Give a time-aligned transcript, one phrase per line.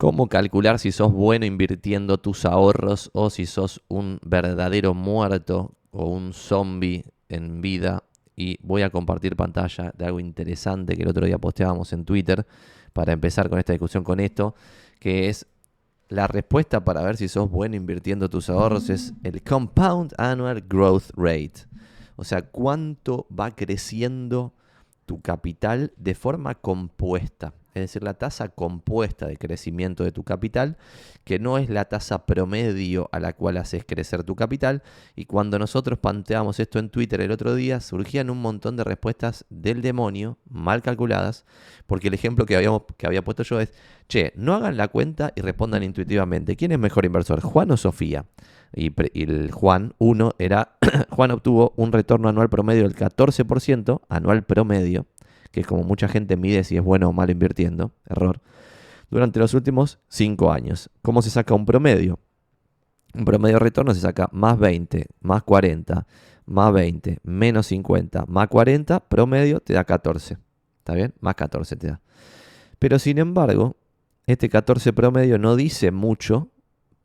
[0.00, 6.06] cómo calcular si sos bueno invirtiendo tus ahorros o si sos un verdadero muerto o
[6.06, 8.02] un zombie en vida.
[8.34, 12.46] Y voy a compartir pantalla de algo interesante que el otro día posteábamos en Twitter
[12.94, 14.54] para empezar con esta discusión con esto,
[14.98, 15.46] que es
[16.08, 21.10] la respuesta para ver si sos bueno invirtiendo tus ahorros es el Compound Annual Growth
[21.14, 21.66] Rate.
[22.16, 24.54] O sea, cuánto va creciendo
[25.10, 30.76] tu capital de forma compuesta es decir, la tasa compuesta de crecimiento de tu capital,
[31.24, 34.82] que no es la tasa promedio a la cual haces crecer tu capital.
[35.14, 39.44] Y cuando nosotros planteamos esto en Twitter el otro día, surgían un montón de respuestas
[39.50, 41.44] del demonio, mal calculadas,
[41.86, 43.72] porque el ejemplo que, habíamos, que había puesto yo es,
[44.08, 48.24] che, no hagan la cuenta y respondan intuitivamente, ¿quién es mejor inversor, Juan o Sofía?
[48.74, 48.92] Y,
[49.22, 50.76] el Juan, uno, era,
[51.10, 55.06] Juan obtuvo un retorno anual promedio del 14%, anual promedio,
[55.50, 58.40] que es como mucha gente mide si es bueno o malo invirtiendo, error,
[59.10, 60.90] durante los últimos 5 años.
[61.02, 62.18] ¿Cómo se saca un promedio?
[63.14, 66.06] Un promedio de retorno se saca más 20, más 40,
[66.46, 70.38] más 20, menos 50, más 40, promedio te da 14.
[70.78, 71.12] ¿Está bien?
[71.20, 72.00] Más 14 te da.
[72.78, 73.76] Pero sin embargo,
[74.26, 76.49] este 14 promedio no dice mucho.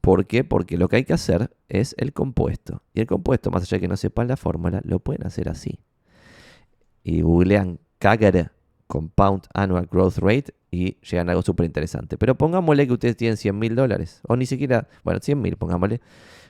[0.06, 0.44] ¿Por qué?
[0.44, 2.84] Porque lo que hay que hacer es el compuesto.
[2.94, 5.80] Y el compuesto, más allá de que no sepan la fórmula, lo pueden hacer así.
[7.04, 8.52] Y googlean CAGR,
[8.86, 12.20] Compound Annual Growth Rate, y llegan a algo súper interesante.
[12.20, 16.02] Pero pongámosle que ustedes tienen 100 mil dólares, o ni siquiera, bueno, 100 mil, pongámosle.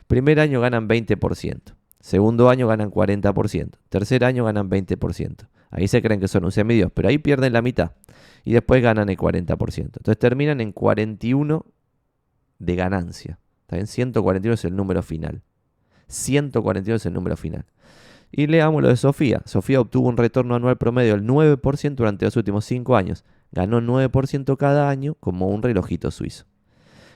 [0.08, 5.48] Primer año ganan 20%, segundo año ganan 40%, tercer año ganan 20%.
[5.72, 7.94] Ahí se creen que son un semidios, pero ahí pierden la mitad.
[8.44, 9.80] Y después ganan el 40%.
[9.80, 11.66] Entonces terminan en 41
[12.60, 13.40] de ganancia.
[13.66, 13.88] ¿Está bien?
[13.88, 15.42] 141 es el número final.
[16.08, 17.66] 141 es el número final.
[18.32, 19.42] Y leamos lo de Sofía.
[19.46, 23.24] Sofía obtuvo un retorno anual promedio del 9% durante los últimos 5 años.
[23.52, 26.46] Ganó 9% cada año como un relojito suizo.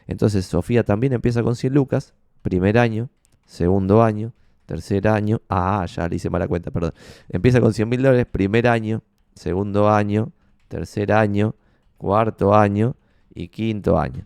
[0.07, 3.09] Entonces Sofía también empieza con 100 lucas, primer año,
[3.45, 4.33] segundo año,
[4.65, 5.41] tercer año.
[5.49, 6.93] Ah, ya le hice mala cuenta, perdón.
[7.27, 9.03] Empieza con 100 mil dólares, primer año,
[9.35, 10.31] segundo año,
[10.67, 11.53] tercer año,
[11.97, 12.95] cuarto año
[13.29, 14.25] y quinto año.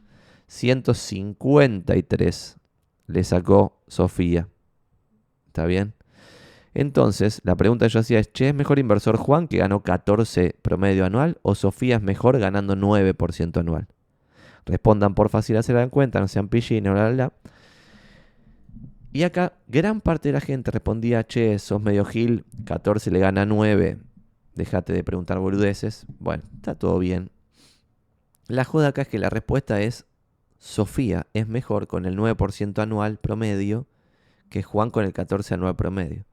[0.54, 2.58] 153
[3.08, 4.50] le sacó Sofía.
[5.48, 5.96] ¿Está bien?
[6.76, 10.56] Entonces, la pregunta que yo hacía es, che, ¿es mejor inversor Juan que ganó 14
[10.62, 13.88] promedio anual o Sofía es mejor ganando 9% anual?
[14.66, 17.34] Respondan por fácil hacer la cuenta, no sean pillines, bla, bla.
[19.12, 23.48] Y acá gran parte de la gente respondía, che, sos medio gil, 14 le gana
[23.48, 23.98] 9,
[24.54, 26.06] déjate de preguntar boludeces.
[26.20, 27.32] Bueno, está todo bien.
[28.48, 30.06] La joda acá es que la respuesta es,
[30.64, 33.86] Sofía es mejor con el 9% anual promedio
[34.50, 36.26] que Juan con el 14 anual promedio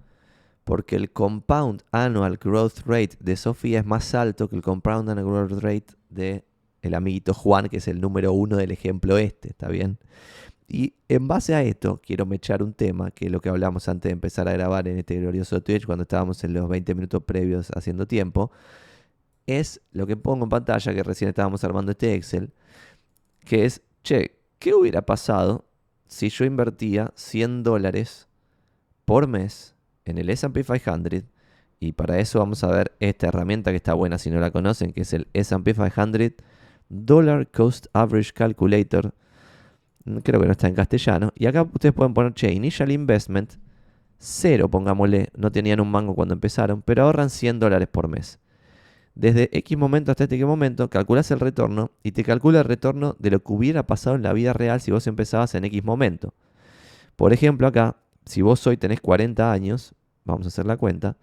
[0.62, 5.48] porque el compound annual growth rate de Sofía es más alto que el compound annual
[5.48, 6.44] growth rate de
[6.82, 9.98] el amiguito Juan, que es el número uno del ejemplo este, ¿está bien?
[10.68, 14.10] Y en base a esto, quiero mechar un tema, que es lo que hablamos antes
[14.10, 17.70] de empezar a grabar en este glorioso Twitch, cuando estábamos en los 20 minutos previos
[17.74, 18.52] haciendo tiempo,
[19.46, 22.52] es lo que pongo en pantalla, que recién estábamos armando este Excel,
[23.44, 25.64] que es, che, ¿qué hubiera pasado
[26.06, 28.28] si yo invertía 100 dólares
[29.04, 29.74] por mes
[30.04, 31.24] en el SP 500
[31.80, 34.92] y para eso vamos a ver esta herramienta que está buena si no la conocen,
[34.92, 36.32] que es el SP 500
[36.90, 39.14] Dollar Cost Average Calculator.
[40.04, 41.32] Mm, creo que no está en castellano.
[41.34, 43.54] Y acá ustedes pueden poner, che, Initial Investment,
[44.18, 45.30] cero, pongámosle.
[45.36, 48.38] No tenían un mango cuando empezaron, pero ahorran 100 dólares por mes.
[49.20, 53.30] Desde X momento hasta este momento, calculas el retorno y te calcula el retorno de
[53.30, 56.32] lo que hubiera pasado en la vida real si vos empezabas en X momento.
[57.16, 59.94] Por ejemplo, acá si vos hoy tenés 40 años,
[60.24, 61.18] vamos a hacer la cuenta,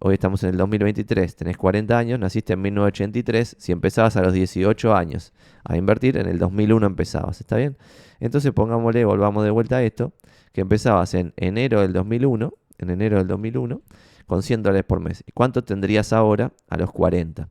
[0.00, 4.32] hoy estamos en el 2023, tenés 40 años, naciste en 1983, si empezabas a los
[4.32, 7.76] 18 años a invertir, en el 2001 empezabas, ¿está bien?
[8.18, 10.14] Entonces pongámosle, volvamos de vuelta a esto,
[10.54, 13.82] que empezabas en enero del 2001, en enero del 2001,
[14.26, 15.24] con 100 dólares por mes.
[15.26, 17.48] ¿Y cuánto tendrías ahora a los 40?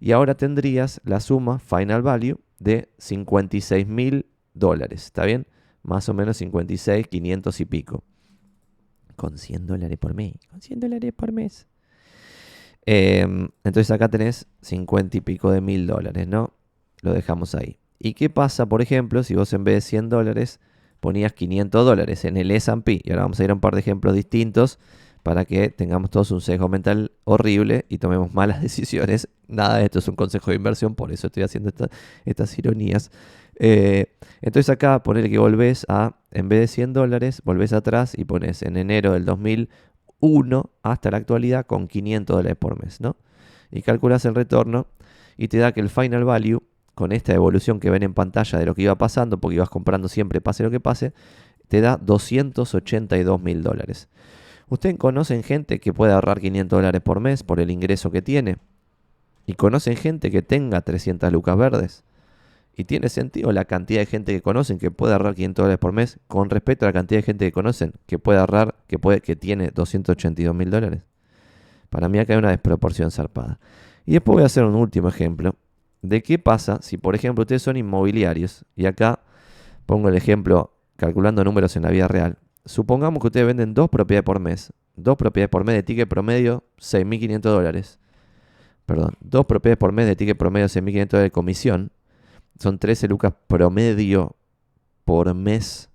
[0.00, 5.46] Y ahora tendrías la suma final value de 56 mil dólares, ¿está bien?
[5.82, 8.04] Más o menos 56, 500 y pico
[9.16, 10.34] con 100 dólares por mes.
[10.50, 11.66] Con 100 dólares por mes.
[12.84, 16.54] Em, entonces acá tenés 50 y pico de mil dólares, ¿no?
[17.02, 17.78] Lo dejamos ahí.
[17.98, 20.58] ¿Y qué pasa, por ejemplo, si vos en vez de 100 dólares
[20.98, 23.00] ponías 500 dólares en el S&P?
[23.04, 24.80] Y ahora vamos a ir a un par de ejemplos distintos
[25.22, 29.28] para que tengamos todos un sesgo mental horrible y tomemos malas decisiones.
[29.48, 31.70] Nada de esto es un consejo de inversión, por eso estoy haciendo
[32.24, 33.10] estas ironías.
[33.56, 34.06] Eh,
[34.40, 38.62] entonces acá poner que volvés a, en vez de 100 dólares, volvés atrás y pones
[38.62, 43.16] en enero del 2001 hasta la actualidad con 500 dólares por mes, ¿no?
[43.70, 44.86] Y calculas el retorno
[45.36, 46.62] y te da que el final value
[46.94, 50.08] con esta evolución que ven en pantalla de lo que iba pasando, porque ibas comprando
[50.08, 51.12] siempre, pase lo que pase,
[51.68, 54.08] te da 282 mil dólares.
[54.72, 58.56] ¿Ustedes conocen gente que puede ahorrar 500 dólares por mes por el ingreso que tiene?
[59.44, 62.04] ¿Y conocen gente que tenga 300 lucas verdes?
[62.74, 65.92] ¿Y tiene sentido la cantidad de gente que conocen que puede ahorrar 500 dólares por
[65.92, 69.20] mes con respecto a la cantidad de gente que conocen que puede ahorrar, que, puede,
[69.20, 71.02] que tiene 282 mil dólares?
[71.90, 73.58] Para mí acá hay una desproporción zarpada.
[74.06, 75.54] Y después voy a hacer un último ejemplo
[76.00, 78.64] de qué pasa si, por ejemplo, ustedes son inmobiliarios.
[78.74, 79.20] Y acá
[79.84, 82.38] pongo el ejemplo calculando números en la vida real.
[82.64, 84.72] Supongamos que ustedes venden dos propiedades por mes.
[84.94, 87.98] Dos propiedades por mes de ticket promedio, 6.500 dólares.
[88.86, 91.92] Perdón, dos propiedades por mes de ticket promedio, 6.500 dólares de comisión.
[92.58, 94.36] Son 13 lucas promedio
[95.04, 95.90] por mes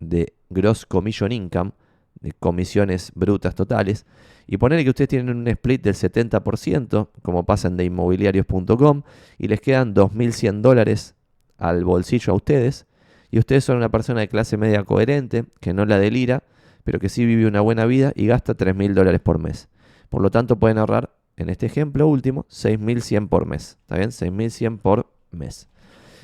[0.00, 1.72] de gross commission income,
[2.20, 4.06] de comisiones brutas totales.
[4.46, 9.02] Y ponerle que ustedes tienen un split del 70%, como pasan de inmobiliarios.com,
[9.38, 11.14] y les quedan 2.100 dólares
[11.58, 12.85] al bolsillo a ustedes
[13.30, 16.42] y ustedes son una persona de clase media coherente, que no la delira,
[16.84, 19.68] pero que sí vive una buena vida y gasta 3.000 dólares por mes.
[20.08, 23.78] Por lo tanto, pueden ahorrar, en este ejemplo último, 6.100 por mes.
[23.82, 24.10] ¿Está bien?
[24.10, 25.68] 6.100 por mes.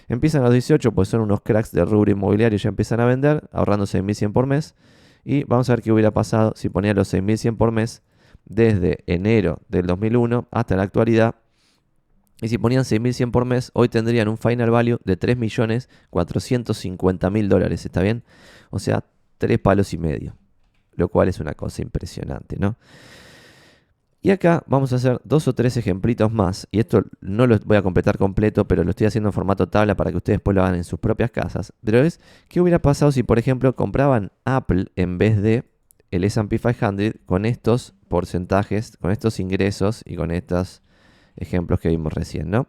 [0.08, 3.04] Empiezan a los 18, pues son unos cracks de rubro inmobiliario y ya empiezan a
[3.04, 4.75] vender, ahorrando 6.100 por mes.
[5.25, 8.02] Y vamos a ver qué hubiera pasado si ponía los 6.100 por mes
[8.44, 11.37] desde enero del 2001 hasta la actualidad
[12.42, 18.02] y si ponían 6.100 por mes, hoy tendrían un final value de 3.450.000 dólares, ¿está
[18.02, 18.24] bien?
[18.70, 19.04] O sea,
[19.38, 20.34] 3 palos y medio,
[20.96, 22.76] lo cual es una cosa impresionante, ¿no?
[24.24, 27.76] Y acá vamos a hacer dos o tres ejemplitos más, y esto no lo voy
[27.76, 30.62] a completar completo, pero lo estoy haciendo en formato tabla para que ustedes después lo
[30.62, 31.72] hagan en sus propias casas.
[31.84, 32.18] Pero es,
[32.48, 35.64] ¿qué hubiera pasado si, por ejemplo, compraban Apple en vez de
[36.10, 40.82] el S&P 500 con estos porcentajes, con estos ingresos y con estas
[41.37, 42.67] ejemplos que vimos recién, ¿no?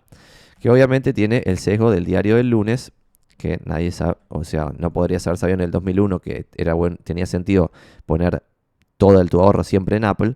[0.60, 2.92] Que obviamente tiene el sesgo del diario del lunes,
[3.38, 6.98] que nadie sabe, o sea, no podría haber sabido en el 2001 que era bueno,
[7.04, 7.72] tenía sentido
[8.06, 8.44] poner
[8.98, 10.36] todo el tu ahorro siempre en Apple,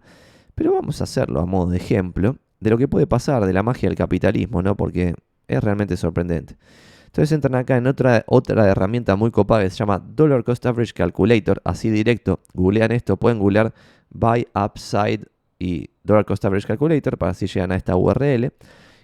[0.56, 3.64] pero vamos a hacerlo a modo de ejemplo de lo que puede pasar de la
[3.64, 4.76] magia del capitalismo, ¿no?
[4.76, 5.16] Porque
[5.48, 6.58] es realmente sorprendente.
[7.06, 10.94] Entonces entran acá en otra, otra herramienta muy copada que se llama Dollar Cost Average
[10.94, 13.74] Calculator, así directo, googlean esto, pueden googlear
[14.10, 15.26] Buy Upside
[15.60, 18.52] y Dollar Cost Average Calculator para así llegan a esta URL.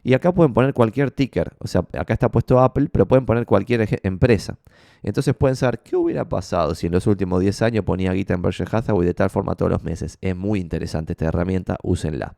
[0.05, 1.53] Y acá pueden poner cualquier ticker.
[1.59, 4.57] O sea, acá está puesto Apple, pero pueden poner cualquier empresa.
[5.01, 8.41] Entonces pueden saber qué hubiera pasado si en los últimos 10 años ponía guita en
[8.41, 10.17] Berkshire Hathaway de tal forma todos los meses.
[10.19, 12.35] Es muy interesante esta herramienta, úsenla.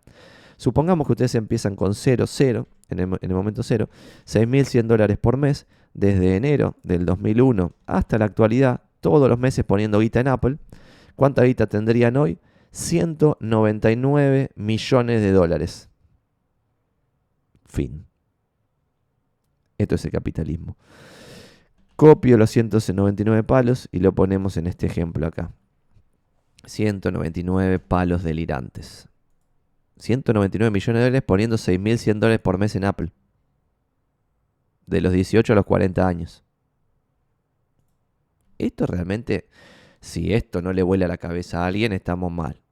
[0.58, 3.90] Supongamos que ustedes empiezan con 0, 0, en el, en el momento 0,
[4.26, 5.66] 6.100 dólares por mes,
[5.96, 10.58] desde enero del 2001 hasta la actualidad, todos los meses poniendo guita en Apple.
[11.16, 12.38] ¿Cuánta guita tendrían hoy?
[12.76, 15.90] 199 millones de dólares.
[17.64, 18.06] Fin.
[19.78, 20.76] Esto es el capitalismo.
[21.96, 25.54] Copio los 199 palos y lo ponemos en este ejemplo acá.
[26.66, 29.08] 199 palos delirantes.
[29.96, 33.14] 199 millones de dólares poniendo 6.100 dólares por mes en Apple.
[34.86, 36.44] De los 18 a los 40 años.
[38.58, 39.48] Esto realmente,
[40.02, 42.65] si esto no le vuela la cabeza a alguien, estamos mal.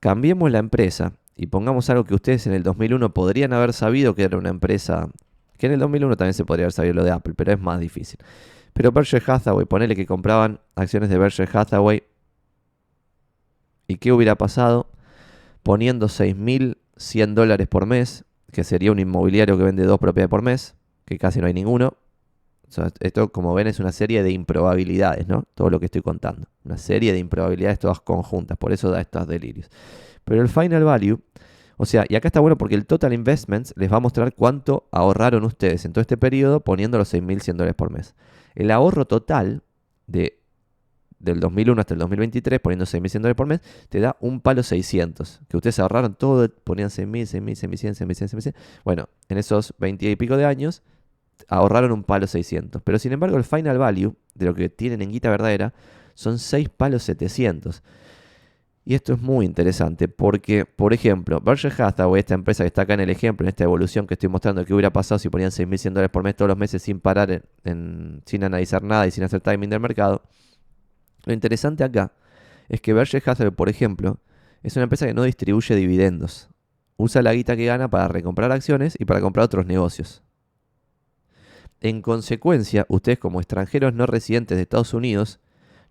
[0.00, 4.24] Cambiemos la empresa y pongamos algo que ustedes en el 2001 podrían haber sabido que
[4.24, 5.08] era una empresa,
[5.58, 7.80] que en el 2001 también se podría haber sabido lo de Apple, pero es más
[7.80, 8.18] difícil.
[8.72, 12.02] Pero Berkshire Hathaway, ponele que compraban acciones de Berkshire Hathaway.
[13.88, 14.86] ¿Y qué hubiera pasado?
[15.62, 20.74] Poniendo 6.100 dólares por mes, que sería un inmobiliario que vende dos propiedades por mes,
[21.04, 21.94] que casi no hay ninguno.
[23.00, 25.44] Esto, como ven, es una serie de improbabilidades, ¿no?
[25.54, 26.46] Todo lo que estoy contando.
[26.64, 29.68] Una serie de improbabilidades todas conjuntas, por eso da estos delirios.
[30.24, 31.20] Pero el final value,
[31.76, 34.86] o sea, y acá está bueno porque el total investments les va a mostrar cuánto
[34.92, 38.14] ahorraron ustedes en todo este periodo poniendo los 6.100 dólares por mes.
[38.54, 39.62] El ahorro total
[40.06, 40.40] de,
[41.18, 45.40] del 2001 hasta el 2023 poniendo 6.100 dólares por mes te da un palo 600.
[45.48, 48.54] Que ustedes ahorraron todo, ponían 6.000, 6.000, 6.100, 6.100, 6.100.
[48.84, 50.82] Bueno, en esos 20 y pico de años
[51.48, 52.82] ahorraron un palo 600.
[52.82, 55.72] Pero sin embargo el final value de lo que tienen en guita verdadera
[56.14, 57.82] son 6 palos 700.
[58.84, 62.94] Y esto es muy interesante porque, por ejemplo, Berkshire Hathaway, esta empresa que está acá
[62.94, 65.90] en el ejemplo, en esta evolución que estoy mostrando, que hubiera pasado si ponían 6.100
[65.90, 69.70] dólares por mes todos los meses sin parar, sin analizar nada y sin hacer timing
[69.70, 70.22] del mercado.
[71.26, 72.12] Lo interesante acá
[72.68, 74.18] es que Berkshire Hathaway, por ejemplo,
[74.62, 76.48] es una empresa que no distribuye dividendos.
[76.96, 80.22] Usa la guita que gana para recomprar acciones y para comprar otros negocios.
[81.80, 85.40] En consecuencia, ustedes como extranjeros no residentes de Estados Unidos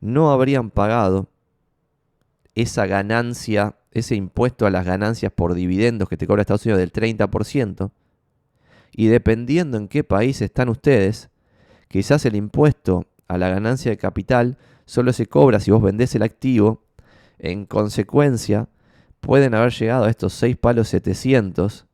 [0.02, 1.30] no habrían pagado
[2.54, 6.94] esa ganancia, ese impuesto a las ganancias por dividendos que te cobra Estados Unidos del
[6.94, 7.92] 30%,
[8.92, 11.30] Y dependiendo en qué país están ustedes,
[11.88, 16.24] quizás el impuesto a la ganancia de capital solo se cobra si vos vendés el
[16.24, 16.84] activo.
[17.38, 18.68] En consecuencia,
[19.22, 21.86] pueden haber llegado a estos 6 palos 700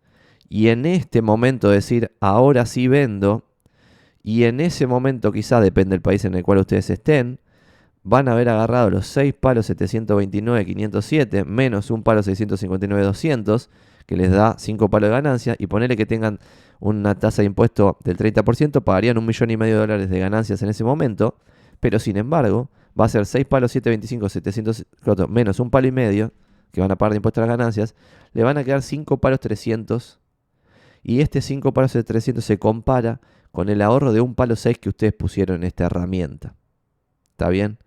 [0.48, 3.46] y en este momento decir, ahora sí vendo,
[4.28, 7.40] y en ese momento quizás, depende del país en el cual ustedes estén,
[8.02, 13.70] van a haber agarrado los 6 palos 729, 507, menos un palo 659, 200,
[14.08, 16.40] que les da 5 palos de ganancia, y ponerle que tengan
[16.80, 20.60] una tasa de impuesto del 30%, pagarían un millón y medio de dólares de ganancias
[20.64, 21.38] en ese momento,
[21.80, 24.88] pero sin embargo, va a ser 6 palos 725, 700,
[25.30, 26.34] menos un palo y medio,
[26.72, 27.94] que van a pagar de impuestos a las ganancias,
[28.34, 30.20] le van a quedar 5 palos 300,
[31.04, 33.22] y este 5 palos de 300 se compara
[33.56, 36.56] con el ahorro de un palo 6 que ustedes pusieron en esta herramienta.
[37.32, 37.78] ¿Está bien?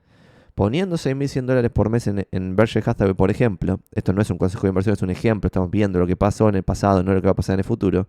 [0.55, 4.39] Poniendo 6.100 dólares por mes en, en Berkshire Hathaway, por ejemplo, esto no es un
[4.39, 7.13] consejo de inversión, es un ejemplo, estamos viendo lo que pasó en el pasado, no
[7.13, 8.09] lo que va a pasar en el futuro.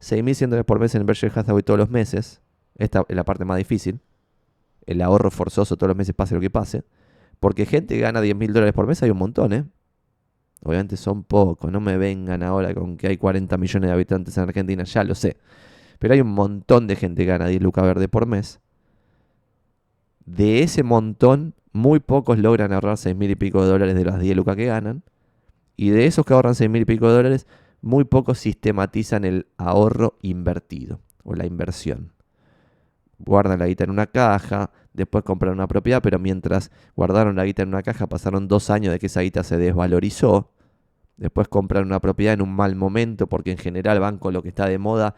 [0.00, 2.42] 6.100 dólares por mes en Berkshire Hathaway todos los meses,
[2.76, 4.00] esta es la parte más difícil,
[4.84, 6.82] el ahorro forzoso todos los meses pase lo que pase,
[7.38, 9.64] porque gente que gana 10.000 dólares por mes hay un montón, ¿eh?
[10.64, 14.42] Obviamente son pocos, no me vengan ahora con que hay 40 millones de habitantes en
[14.42, 15.36] Argentina, ya lo sé.
[15.98, 18.60] Pero hay un montón de gente que gana 10 lucas verde por mes.
[20.24, 24.18] De ese montón, muy pocos logran ahorrar 6 mil y pico de dólares de las
[24.18, 25.02] 10 lucas que ganan.
[25.76, 27.46] Y de esos que ahorran 6 mil y pico de dólares,
[27.80, 32.12] muy pocos sistematizan el ahorro invertido o la inversión.
[33.18, 37.62] Guardan la guita en una caja, después compran una propiedad, pero mientras guardaron la guita
[37.62, 40.50] en una caja pasaron dos años de que esa guita se desvalorizó.
[41.16, 44.48] Después compran una propiedad en un mal momento porque en general van con lo que
[44.48, 45.14] está de moda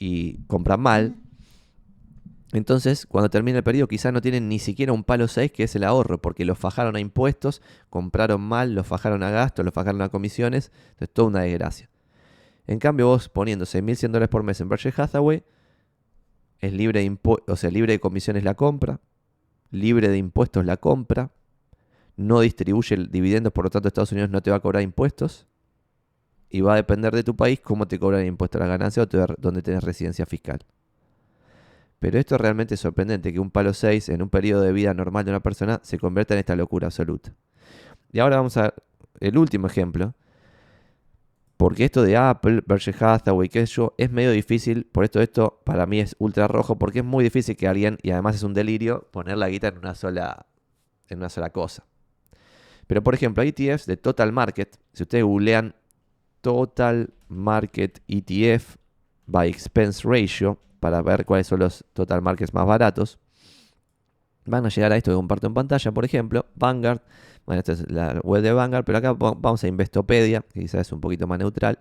[0.00, 1.14] y compran mal.
[2.52, 5.76] Entonces, cuando termina el periodo, quizás no tienen ni siquiera un palo 6, que es
[5.76, 10.02] el ahorro, porque los fajaron a impuestos, compraron mal, los fajaron a gastos, los fajaron
[10.02, 10.72] a comisiones.
[10.92, 11.88] Entonces, toda una desgracia.
[12.66, 15.44] En cambio, vos poniendo 6.100 dólares por mes en Berkshire Hathaway,
[16.58, 19.00] es libre de, o sea, libre de comisiones la compra,
[19.70, 21.30] libre de impuestos la compra,
[22.16, 25.46] no distribuye dividendos, por lo tanto Estados Unidos no te va a cobrar impuestos
[26.50, 29.06] y va a depender de tu país cómo te cobran impuestos a la ganancia o
[29.38, 30.60] dónde tenés residencia fiscal.
[32.00, 35.24] Pero esto es realmente sorprendente, que un palo 6 en un periodo de vida normal
[35.24, 37.32] de una persona se convierta en esta locura absoluta.
[38.10, 38.74] Y ahora vamos a
[39.20, 40.14] el último ejemplo.
[41.56, 44.86] Porque esto de Apple, Berkshire Hathaway, sé yo, es medio difícil.
[44.86, 46.78] Por esto esto para mí es ultra rojo.
[46.78, 49.76] Porque es muy difícil que alguien, y además es un delirio, poner la guita en
[49.76, 50.46] una sola,
[51.08, 51.84] en una sola cosa.
[52.86, 55.74] Pero por ejemplo, ETFs de Total Market, si ustedes googlean
[56.40, 58.76] Total Market ETF
[59.26, 63.18] by Expense Ratio para ver cuáles son los Total Markets más baratos.
[64.46, 67.02] Van a llegar a esto que comparto en pantalla, por ejemplo, Vanguard.
[67.46, 70.92] Bueno, esta es la web de Vanguard, pero acá vamos a Investopedia, que quizás es
[70.92, 71.78] un poquito más neutral.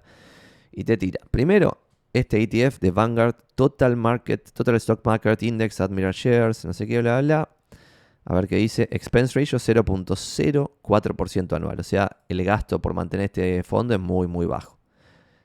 [0.71, 1.21] Y te tira.
[1.31, 1.79] Primero,
[2.13, 7.01] este ETF de Vanguard, Total Market, Total Stock Market Index, Admiral Shares, no sé qué,
[7.01, 7.58] bla, bla, bla.
[8.29, 8.87] A ver qué dice.
[8.91, 11.79] Expense ratio 0.04% anual.
[11.79, 14.77] O sea, el gasto por mantener este fondo es muy, muy bajo.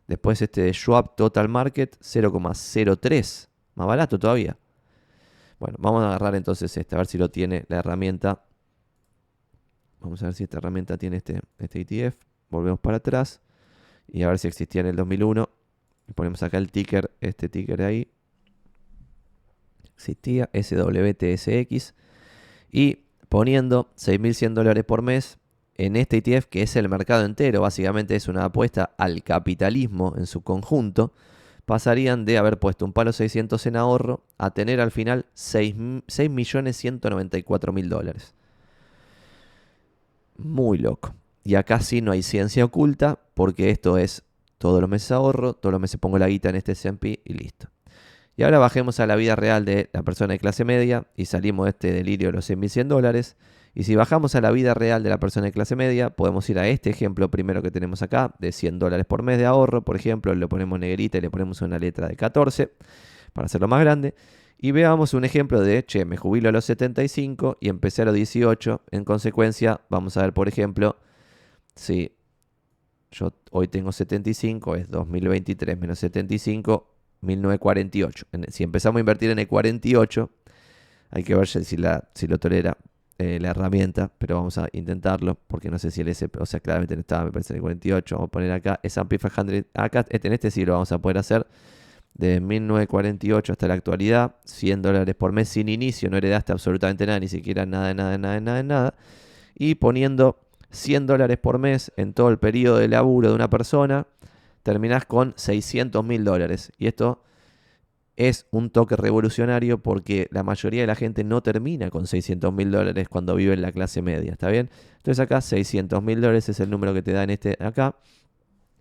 [0.06, 3.48] Después este de Schwab Total Market 0,03.
[3.74, 4.58] Más barato todavía.
[5.58, 8.44] Bueno, vamos a agarrar entonces este, a ver si lo tiene la herramienta.
[10.00, 12.18] Vamos a ver si esta herramienta tiene este, este ETF.
[12.50, 13.40] Volvemos para atrás.
[14.08, 15.48] Y a ver si existía en el 2001.
[16.06, 18.12] Y ponemos acá el ticker, este ticker de ahí.
[19.94, 21.94] Existía SWTSX
[22.74, 25.38] y poniendo 6.100 dólares por mes
[25.76, 30.26] en este ETF, que es el mercado entero, básicamente es una apuesta al capitalismo en
[30.26, 31.12] su conjunto,
[31.66, 38.34] pasarían de haber puesto un palo 600 en ahorro a tener al final 6.194.000 dólares.
[40.36, 41.14] Muy loco.
[41.44, 44.24] Y acá sí no hay ciencia oculta, porque esto es
[44.58, 47.68] todos los meses ahorro, todos los meses pongo la guita en este S&P y listo.
[48.36, 51.66] Y ahora bajemos a la vida real de la persona de clase media y salimos
[51.66, 53.36] de este delirio de los 100.100 dólares.
[53.74, 56.58] Y si bajamos a la vida real de la persona de clase media, podemos ir
[56.58, 59.96] a este ejemplo primero que tenemos acá, de 100 dólares por mes de ahorro, por
[59.96, 62.70] ejemplo, le ponemos negrita y le ponemos una letra de 14
[63.32, 64.14] para hacerlo más grande.
[64.58, 68.14] Y veamos un ejemplo de, che, me jubilo a los 75 y empecé a los
[68.14, 68.82] 18.
[68.92, 70.96] En consecuencia, vamos a ver, por ejemplo,
[71.74, 72.16] si
[73.10, 76.93] yo hoy tengo 75, es 2023 menos 75,
[77.24, 78.26] 1948.
[78.48, 80.30] Si empezamos a invertir en el 48,
[81.10, 82.76] hay que ver si, si lo tolera
[83.18, 86.58] eh, la herramienta, pero vamos a intentarlo porque no sé si el S, o sea,
[86.58, 88.16] claramente no estaba, me parece en el 48.
[88.16, 89.70] Vamos a poner acá S&P 500.
[89.74, 91.46] Acá en este sí lo vamos a poder hacer
[92.14, 97.20] de 1948 hasta la actualidad, 100 dólares por mes sin inicio, no heredaste absolutamente nada,
[97.20, 98.94] ni siquiera nada, nada, nada, nada, nada.
[99.56, 100.40] Y poniendo
[100.70, 104.06] 100 dólares por mes en todo el periodo de laburo de una persona,
[104.64, 106.72] terminás con 600 mil dólares.
[106.78, 107.22] Y esto
[108.16, 112.70] es un toque revolucionario porque la mayoría de la gente no termina con 600 mil
[112.70, 114.70] dólares cuando vive en la clase media, ¿está bien?
[114.96, 117.96] Entonces acá 600 mil dólares es el número que te da en este acá.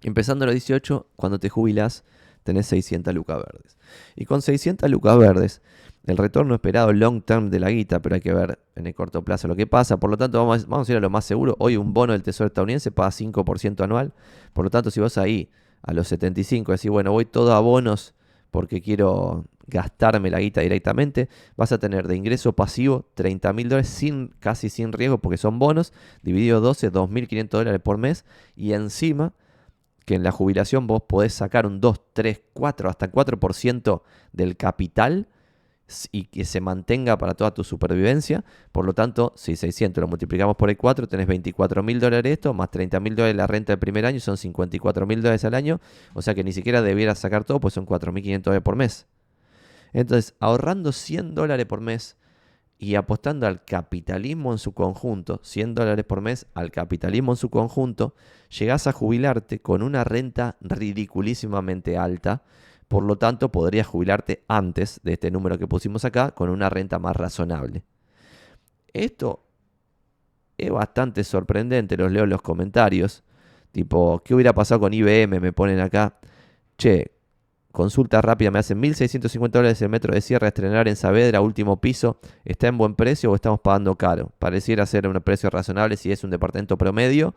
[0.02, 2.06] Empezando a los 18, cuando te jubilas,
[2.44, 3.78] tenés 600 lucas verdes.
[4.16, 5.62] Y con 600 lucas verdes,
[6.06, 9.24] el retorno esperado long term de la guita, pero hay que ver en el corto
[9.24, 9.98] plazo lo que pasa.
[9.98, 11.56] Por lo tanto, vamos, vamos a ir a lo más seguro.
[11.60, 14.14] Hoy un bono del Tesoro estadounidense paga 5% anual.
[14.54, 15.50] Por lo tanto, si vos ahí
[15.84, 18.16] a los 75 decís, bueno, voy todo a bonos
[18.50, 23.90] porque quiero gastarme la guita directamente, vas a tener de ingreso pasivo 30 mil dólares
[23.90, 28.26] sin, casi sin riesgo porque son bonos, dividido 12, 2.500 dólares por mes
[28.56, 29.34] y encima
[30.06, 34.02] que en la jubilación vos podés sacar un 2, 3, 4, hasta 4%
[34.34, 35.28] del capital
[36.12, 38.44] y que se mantenga para toda tu supervivencia.
[38.72, 42.54] Por lo tanto, si 600 lo multiplicamos por el 4, tenés 24 mil dólares esto,
[42.54, 45.80] más 30 mil dólares la renta del primer año, son 54 mil dólares al año.
[46.14, 49.08] O sea que ni siquiera debieras sacar todo, pues son 4.500 dólares por mes.
[49.94, 52.18] Entonces, ahorrando 100 dólares por mes
[52.80, 57.50] y apostando al capitalismo en su conjunto, 100 dólares por mes al capitalismo en su
[57.50, 58.16] conjunto,
[58.50, 62.44] llegás a jubilarte con una renta ridiculísimamente alta
[62.94, 67.00] por lo tanto, podrías jubilarte antes de este número que pusimos acá con una renta
[67.00, 67.82] más razonable.
[68.94, 69.44] Esto
[70.60, 73.24] es bastante sorprendente, los leo en los comentarios.
[73.72, 75.40] Tipo, ¿qué hubiera pasado con IBM?
[75.40, 76.20] Me ponen acá.
[76.78, 77.10] Che,
[77.72, 82.20] consulta rápida, me hacen 1.650 dólares el metro de sierra estrenar en Saavedra, último piso.
[82.46, 84.34] ¿Está en buen precio o estamos pagando caro?
[84.38, 87.34] Pareciera ser un precio razonable si es un departamento promedio.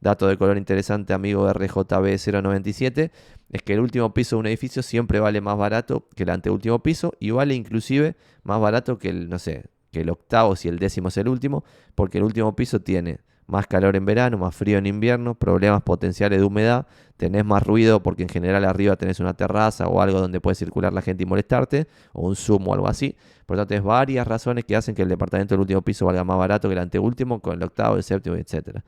[0.00, 3.10] Dato de color interesante, amigo de RJB097,
[3.50, 6.82] es que el último piso de un edificio siempre vale más barato que el anteúltimo
[6.82, 10.78] piso y vale inclusive más barato que el, no sé, que el octavo si el
[10.78, 14.78] décimo es el último, porque el último piso tiene más calor en verano, más frío
[14.78, 16.86] en invierno, problemas potenciales de humedad,
[17.16, 20.92] tenés más ruido porque en general arriba tenés una terraza o algo donde puede circular
[20.92, 23.16] la gente y molestarte, o un zoom o algo así.
[23.46, 26.24] Por lo tanto, tenés varias razones que hacen que el departamento del último piso valga
[26.24, 28.80] más barato que el anteúltimo, con el octavo, el séptimo, etc.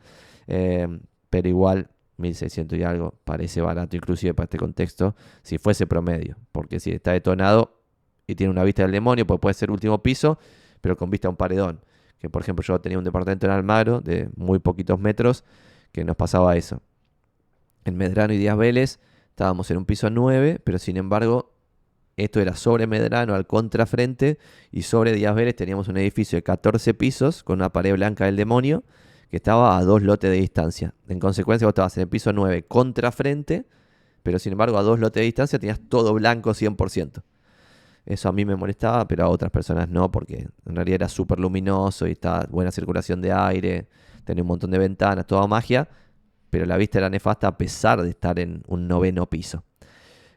[0.49, 6.37] Em, pero igual, 1600 y algo parece barato, inclusive para este contexto, si fuese promedio.
[6.53, 7.81] Porque si está detonado
[8.27, 10.39] y tiene una vista del demonio, pues puede ser último piso,
[10.81, 11.81] pero con vista a un paredón.
[12.19, 15.45] Que por ejemplo yo tenía un departamento en Almagro de muy poquitos metros
[15.93, 16.83] que nos pasaba eso.
[17.85, 19.01] En Medrano y Díaz Vélez
[19.31, 21.55] estábamos en un piso 9, pero sin embargo
[22.17, 24.39] esto era sobre Medrano al contrafrente
[24.73, 28.35] y sobre Díaz Vélez teníamos un edificio de 14 pisos con una pared blanca del
[28.35, 28.83] demonio
[29.31, 30.95] que estaba a dos lotes de distancia.
[31.09, 33.67] En consecuencia, vos estabas en el piso 9 contrafrente,
[34.23, 37.23] pero sin embargo a dos lotes de distancia tenías todo blanco 100%.
[38.07, 41.39] Eso a mí me molestaba, pero a otras personas no, porque en realidad era súper
[41.39, 43.87] luminoso y estaba buena circulación de aire,
[44.25, 45.89] tenía un montón de ventanas, toda magia,
[46.49, 49.63] pero la vista era nefasta a pesar de estar en un noveno piso.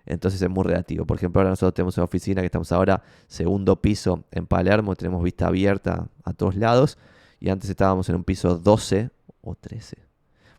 [0.06, 1.06] Entonces es muy relativo.
[1.06, 5.24] Por ejemplo, ahora nosotros tenemos una oficina que estamos ahora segundo piso en Palermo, tenemos
[5.24, 6.98] vista abierta a todos lados
[7.42, 9.10] y antes estábamos en un piso 12
[9.42, 9.98] o 13.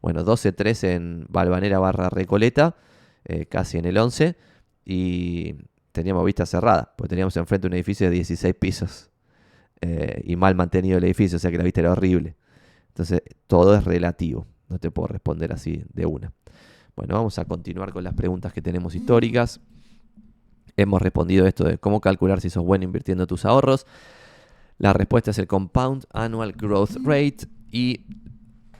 [0.02, 2.74] Bueno, 12, 13 en Balvanera barra Recoleta,
[3.24, 4.36] eh, casi en el 11,
[4.84, 5.54] y
[5.92, 9.10] teníamos vista cerrada, porque teníamos enfrente un edificio de 16 pisos
[9.80, 12.34] eh, y mal mantenido el edificio, o sea que la vista era horrible.
[12.88, 16.32] Entonces, todo es relativo, no te puedo responder así de una.
[16.96, 19.60] Bueno, vamos a continuar con las preguntas que tenemos históricas.
[20.76, 23.86] Hemos respondido esto de cómo calcular si sos bueno invirtiendo tus ahorros.
[24.78, 28.06] La respuesta es el Compound Annual Growth Rate y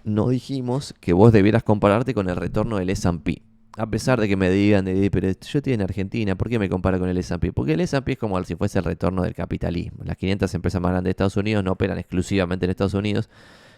[0.05, 3.42] no dijimos que vos debieras compararte con el retorno del S&P.
[3.78, 6.98] A pesar de que me digan, pero yo estoy en Argentina, ¿por qué me comparo
[6.98, 7.52] con el S&P?
[7.52, 10.05] Porque el S&P es como si fuese el retorno del capitalismo.
[10.05, 13.31] Las 500 empresas más grandes de Estados Unidos no operan exclusivamente en Estados Unidos.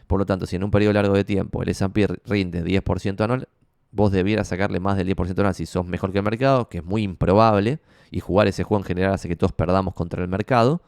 [0.07, 3.49] Por lo tanto, si en un periodo largo de tiempo el S&P rinde 10% anual,
[3.93, 6.85] vos debieras sacarle más del 10% anual si sos mejor que el mercado, que es
[6.85, 7.79] muy improbable,
[8.11, 10.83] y jugar ese juego en general hace que todos perdamos contra el mercado.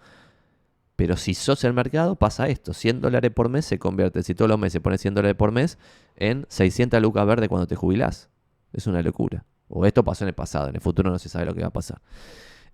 [0.97, 2.73] Pero si sos el mercado, pasa esto.
[2.73, 5.79] 100 dólares por mes se convierte, si todos los meses pones 100 dólares por mes,
[6.17, 8.31] en 600 lucas verdes cuando te jubilás.
[8.73, 9.45] Es una locura.
[9.69, 11.69] O esto pasó en el pasado, en el futuro no se sabe lo que va
[11.69, 12.01] a pasar.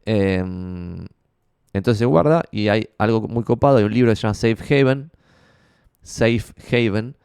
[0.04, 1.06] Em,
[1.72, 3.78] entonces se guarda y hay algo muy copado.
[3.78, 5.10] Hay un libro que se llama Safe Haven.
[6.02, 7.16] Safe Haven.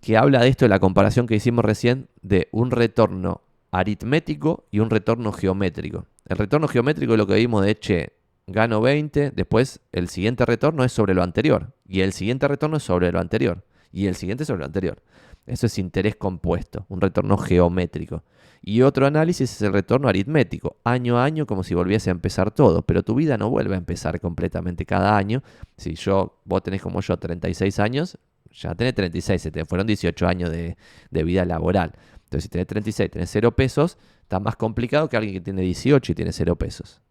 [0.00, 4.80] Que habla de esto, de la comparación que hicimos recién de un retorno aritmético y
[4.80, 6.06] un retorno geométrico.
[6.26, 8.15] El retorno geométrico es lo que vimos de, che,
[8.48, 12.84] gano 20, después el siguiente retorno es sobre lo anterior, y el siguiente retorno es
[12.84, 15.02] sobre lo anterior, y el siguiente sobre lo anterior.
[15.46, 18.22] Eso es interés compuesto, un retorno geométrico.
[18.62, 22.50] Y otro análisis es el retorno aritmético, año a año como si volviese a empezar
[22.52, 25.42] todo, pero tu vida no vuelve a empezar completamente cada año.
[25.76, 28.18] Si yo, vos tenés como yo 36 años,
[28.50, 30.76] ya tenés 36, se te fueron 18 años de,
[31.10, 31.92] de vida laboral.
[32.24, 36.12] Entonces si tenés 36, tenés 0 pesos, está más complicado que alguien que tiene 18
[36.12, 37.02] y tiene 0 pesos.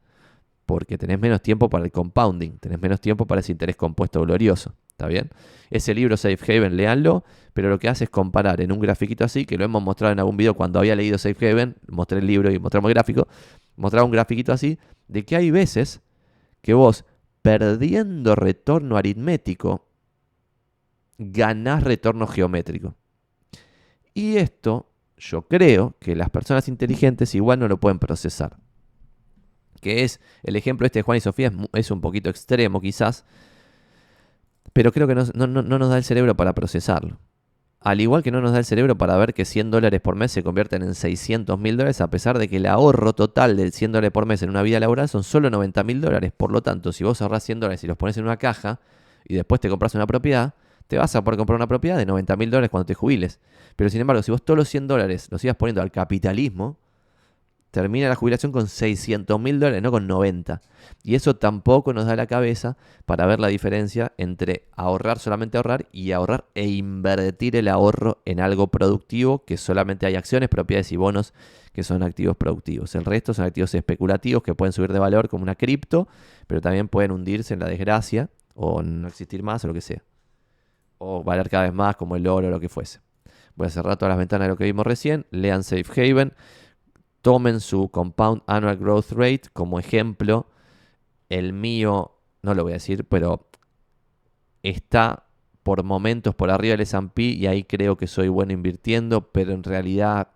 [0.65, 4.73] Porque tenés menos tiempo para el compounding, tenés menos tiempo para ese interés compuesto glorioso.
[4.91, 5.30] ¿Está bien?
[5.69, 7.23] Ese libro Safe Haven, leanlo,
[7.54, 10.19] pero lo que hace es comparar en un grafiquito así, que lo hemos mostrado en
[10.19, 13.28] algún video cuando había leído Safe Haven, mostré el libro y mostramos el gráfico,
[13.75, 16.01] mostraba un grafiquito así, de que hay veces
[16.62, 17.06] que vos,
[17.41, 19.86] perdiendo retorno aritmético,
[21.17, 22.95] ganás retorno geométrico.
[24.13, 28.58] Y esto, yo creo que las personas inteligentes igual no lo pueden procesar
[29.86, 33.24] que es el ejemplo este de Juan y Sofía, es, un poquito extremo quizás,
[34.74, 37.19] pero creo que no, nos da el cerebro para procesarlo.
[37.82, 40.32] Al igual que no nos da el cerebro para ver que 100 dólares por mes
[40.32, 43.91] se convierten en 600 mil dólares, a pesar de que el ahorro total del 100
[43.91, 46.34] dólares por mes en una vida laboral son solo 90 mil dólares.
[46.36, 48.80] Por lo tanto, si vos ahorras 100 dólares y los pones en una caja
[49.24, 50.56] y después te compras una propiedad,
[50.88, 53.39] te vas a poder comprar una propiedad de 90 mil dólares cuando te jubiles.
[53.76, 56.80] Pero sin embargo, si vos todos los 100 dólares los ibas poniendo al capitalismo,
[57.75, 60.61] termina la jubilación con 600 mil dólares, no con 90.
[61.03, 65.85] Y eso tampoco nos da la cabeza para ver la diferencia entre ahorrar, solamente ahorrar,
[65.91, 70.95] y ahorrar e invertir el ahorro en algo productivo, que solamente hay acciones, propiedades y
[70.95, 71.33] bonos
[71.73, 72.95] que son activos productivos.
[72.95, 76.07] El resto son activos especulativos que pueden subir de valor como una cripto,
[76.47, 80.01] pero también pueden hundirse en la desgracia o no existir más o lo que sea.
[80.97, 83.01] O valer cada vez más como el oro o lo que fuese.
[83.57, 85.25] Voy a cerrar todas las ventanas de lo que vimos recién.
[85.29, 86.31] Lean Safe Haven
[87.25, 90.45] tomen su Compound Annual Growth Rate como ejemplo.
[91.27, 93.47] El mío, no lo voy a decir, pero
[94.61, 95.25] está
[95.63, 99.63] por momentos por arriba del S&P y ahí creo que soy bueno invirtiendo, pero en
[99.63, 100.33] realidad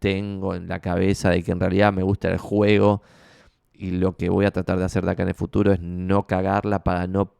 [0.00, 3.00] tengo en la cabeza de que en realidad me gusta el juego
[3.72, 6.26] y lo que voy a tratar de hacer de acá en el futuro es no
[6.26, 7.32] cagarla para no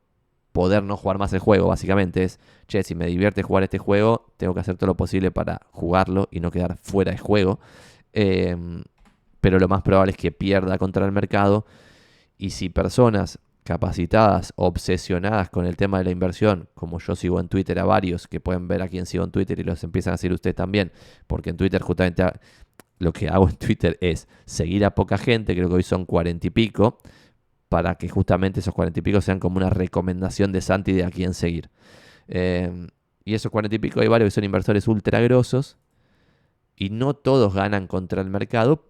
[0.52, 2.38] poder no jugar más el juego, básicamente es,
[2.68, 6.28] che, si me divierte jugar este juego, tengo que hacer todo lo posible para jugarlo
[6.30, 7.58] y no quedar fuera de juego.
[8.12, 8.82] Em,
[9.40, 11.66] pero lo más probable es que pierda contra el mercado.
[12.36, 17.48] Y si personas capacitadas, obsesionadas con el tema de la inversión, como yo sigo en
[17.48, 20.16] Twitter a varios, que pueden ver a quien sigo en Twitter y los empiezan a
[20.16, 20.90] seguir ustedes también,
[21.26, 22.24] porque en Twitter justamente
[22.98, 26.46] lo que hago en Twitter es seguir a poca gente, creo que hoy son cuarenta
[26.46, 26.98] y pico,
[27.68, 31.10] para que justamente esos cuarenta y pico sean como una recomendación de Santi de a
[31.10, 31.68] quién seguir.
[32.26, 32.88] Em,
[33.24, 35.76] y esos cuarenta y pico hay varios que son inversores ultra grosos,
[36.78, 38.84] y no todos ganan contra el mercado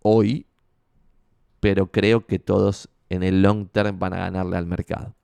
[0.00, 0.46] hoy,
[1.60, 5.14] pero creo que todos en el long term van a ganarle al mercado.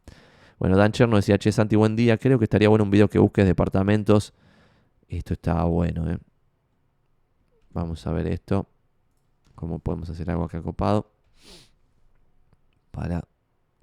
[0.59, 2.16] Bueno, Dan Cherno decía, che, Santi, buen día.
[2.16, 4.33] Creo que estaría bueno un video que busques departamentos.
[5.07, 6.18] Esto estaba bueno, ¿eh?
[7.71, 8.66] Vamos a ver esto.
[9.55, 11.12] ¿Cómo podemos hacer algo acá copado?
[12.90, 13.23] Para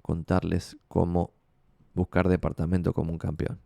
[0.02, 1.32] contarles cómo
[1.94, 3.60] buscar departamento como un campeón.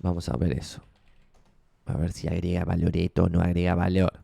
[0.00, 0.82] Vamos a ver eso.
[1.88, 4.20] A ver si agrega valoreto o no agrega valor.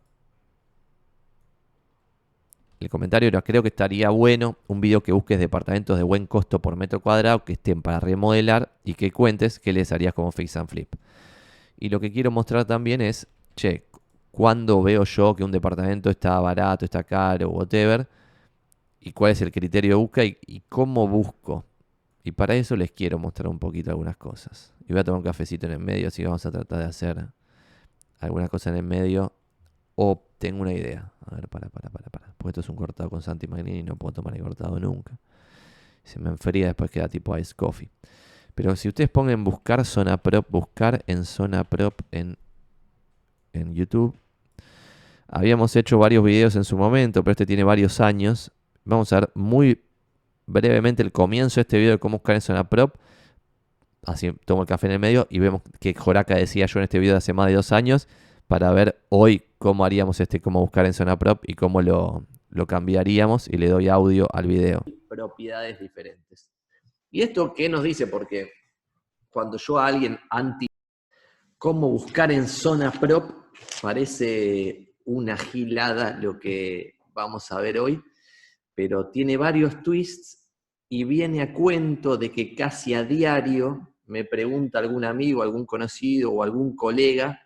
[2.78, 6.60] El comentario era, creo que estaría bueno un video que busques departamentos de buen costo
[6.60, 10.54] por metro cuadrado que estén para remodelar y que cuentes qué les harías como fix
[10.58, 10.94] and flip.
[11.78, 13.86] Y lo que quiero mostrar también es, che,
[14.30, 18.06] ¿cuándo veo yo que un departamento está barato, está caro, whatever?
[19.00, 21.64] Y cuál es el criterio de búsqueda y, y cómo busco.
[22.22, 24.74] Y para eso les quiero mostrar un poquito algunas cosas.
[24.86, 26.84] Y voy a tomar un cafecito en el medio, así que vamos a tratar de
[26.84, 27.28] hacer
[28.20, 29.32] alguna cosa en el medio
[29.94, 31.12] o tengo una idea.
[31.26, 32.34] A ver, para, para, para, para.
[32.36, 35.18] Porque esto es un cortado con Santi Magnini y no puedo tomar el cortado nunca.
[36.02, 37.90] Se me enfría, después queda tipo ice coffee.
[38.54, 42.36] Pero si ustedes pongan buscar zona prop, buscar en zona prop en,
[43.52, 44.14] en YouTube.
[45.26, 48.52] Habíamos hecho varios videos en su momento, pero este tiene varios años.
[48.84, 49.82] Vamos a ver muy
[50.46, 52.94] brevemente el comienzo de este video de cómo buscar en zona prop
[54.06, 56.98] así tomo el café en el medio y vemos que Joraka decía yo en este
[56.98, 58.08] video de hace más de dos años
[58.46, 62.66] para ver hoy cómo haríamos este, cómo buscar en zona prop y cómo lo, lo
[62.66, 64.84] cambiaríamos y le doy audio al video.
[65.08, 66.50] Propiedades diferentes.
[67.10, 68.06] ¿Y esto qué nos dice?
[68.06, 68.52] Porque
[69.30, 70.66] cuando yo a alguien anti
[71.58, 73.30] cómo buscar en zona prop,
[73.80, 78.02] parece una gilada lo que vamos a ver hoy,
[78.74, 80.48] pero tiene varios twists
[80.88, 86.32] y viene a cuento de que casi a diario me pregunta algún amigo, algún conocido
[86.32, 87.40] o algún colega,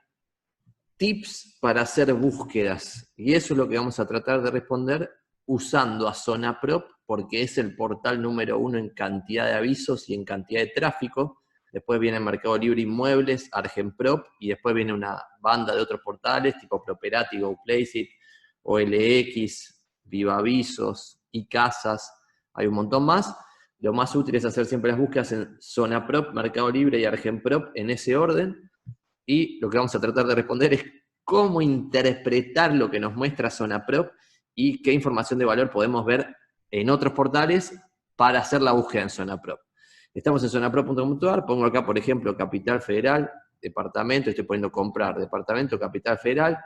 [0.96, 3.12] tips para hacer búsquedas.
[3.16, 5.10] Y eso es lo que vamos a tratar de responder
[5.46, 10.24] usando a ZonaProp, porque es el portal número uno en cantidad de avisos y en
[10.24, 11.42] cantidad de tráfico.
[11.72, 16.82] Después viene Mercado Libre Inmuebles, Argenprop, y después viene una banda de otros portales tipo
[16.82, 18.10] Properati, GoPlaceit,
[18.62, 22.12] OLX, Viva Avisos, y Casas,
[22.54, 23.34] hay un montón más.
[23.80, 27.70] Lo más útil es hacer siempre las búsquedas en Zona Prop, Mercado Libre y Argenprop
[27.74, 28.70] en ese orden.
[29.24, 30.84] Y lo que vamos a tratar de responder es
[31.22, 34.10] cómo interpretar lo que nos muestra Zona Prop
[34.54, 36.34] y qué información de valor podemos ver
[36.70, 37.80] en otros portales
[38.16, 39.60] para hacer la búsqueda en zona prop.
[40.12, 43.30] Estamos en zonapro.com.ar, pongo acá, por ejemplo, Capital Federal,
[43.62, 46.58] departamento, estoy poniendo comprar, departamento Capital Federal,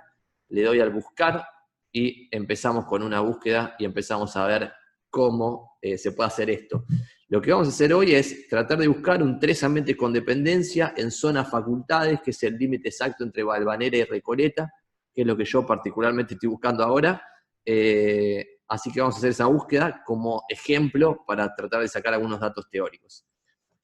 [0.48, 1.44] le doy al buscar
[1.92, 4.72] y empezamos con una búsqueda y empezamos a ver
[5.12, 6.86] cómo eh, se puede hacer esto.
[7.28, 10.94] Lo que vamos a hacer hoy es tratar de buscar un tres ambientes con dependencia
[10.96, 14.72] en zonas facultades, que es el límite exacto entre Valvanera y Recoleta,
[15.14, 17.22] que es lo que yo particularmente estoy buscando ahora.
[17.64, 22.40] Eh, así que vamos a hacer esa búsqueda como ejemplo para tratar de sacar algunos
[22.40, 23.26] datos teóricos.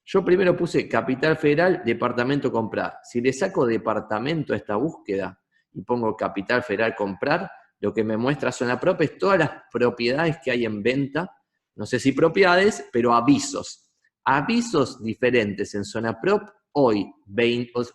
[0.03, 2.97] Yo primero puse Capital Federal, departamento comprar.
[3.03, 5.39] Si le saco departamento a esta búsqueda
[5.73, 10.37] y pongo Capital Federal comprar, lo que me muestra Zona Prop es todas las propiedades
[10.43, 11.31] que hay en venta,
[11.75, 13.89] no sé si propiedades, pero avisos.
[14.25, 17.11] Avisos diferentes en Zona Prop hoy,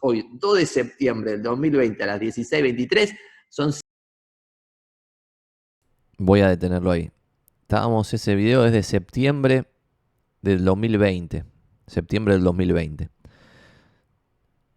[0.01, 3.17] hoy 2 de septiembre del 2020 a las 16.23
[3.49, 3.73] son...
[6.17, 7.11] Voy a detenerlo ahí.
[7.63, 9.67] Estábamos, ese video desde septiembre
[10.43, 11.45] del 2020.
[11.87, 13.14] Septiembre del 2020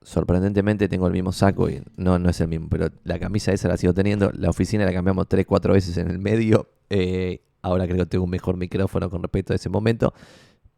[0.08, 3.67] sorprendentemente tengo el mismo saco y no, no es el mismo, pero la camisa esa
[3.67, 4.32] la sigo teniendo.
[4.32, 6.70] La oficina la cambiamos 3, 4 veces en el medio.
[6.89, 10.13] Eh, ahora creo que tengo un mejor micrófono con respecto a ese momento.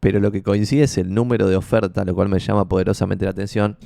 [0.00, 3.30] Pero lo que coincide es el número de oferta, lo cual me llama poderosamente la
[3.30, 3.78] atención.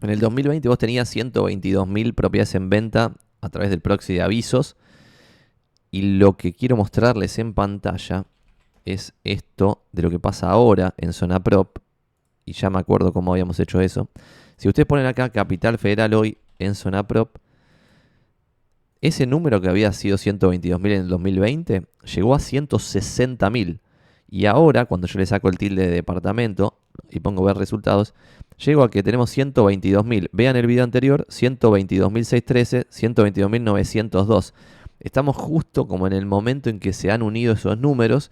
[0.00, 4.76] En el 2020 vos tenías 122.000 propiedades en venta a través del proxy de avisos.
[5.90, 8.26] Y lo que quiero mostrarles en pantalla
[8.84, 11.78] es esto de lo que pasa ahora en Zona Prop.
[12.44, 14.08] Y ya me acuerdo cómo habíamos hecho eso.
[14.62, 17.34] Si ustedes ponen acá Capital Federal hoy en zona prop,
[19.00, 21.82] ese número que había sido 122.000 en el 2020
[22.14, 23.80] llegó a 160.000.
[24.30, 26.78] Y ahora, cuando yo le saco el tilde de departamento
[27.10, 28.14] y pongo ver resultados,
[28.64, 30.28] llego a que tenemos 122.000.
[30.30, 34.52] Vean el video anterior, 122.613, 122.902.
[35.00, 38.30] Estamos justo como en el momento en que se han unido esos números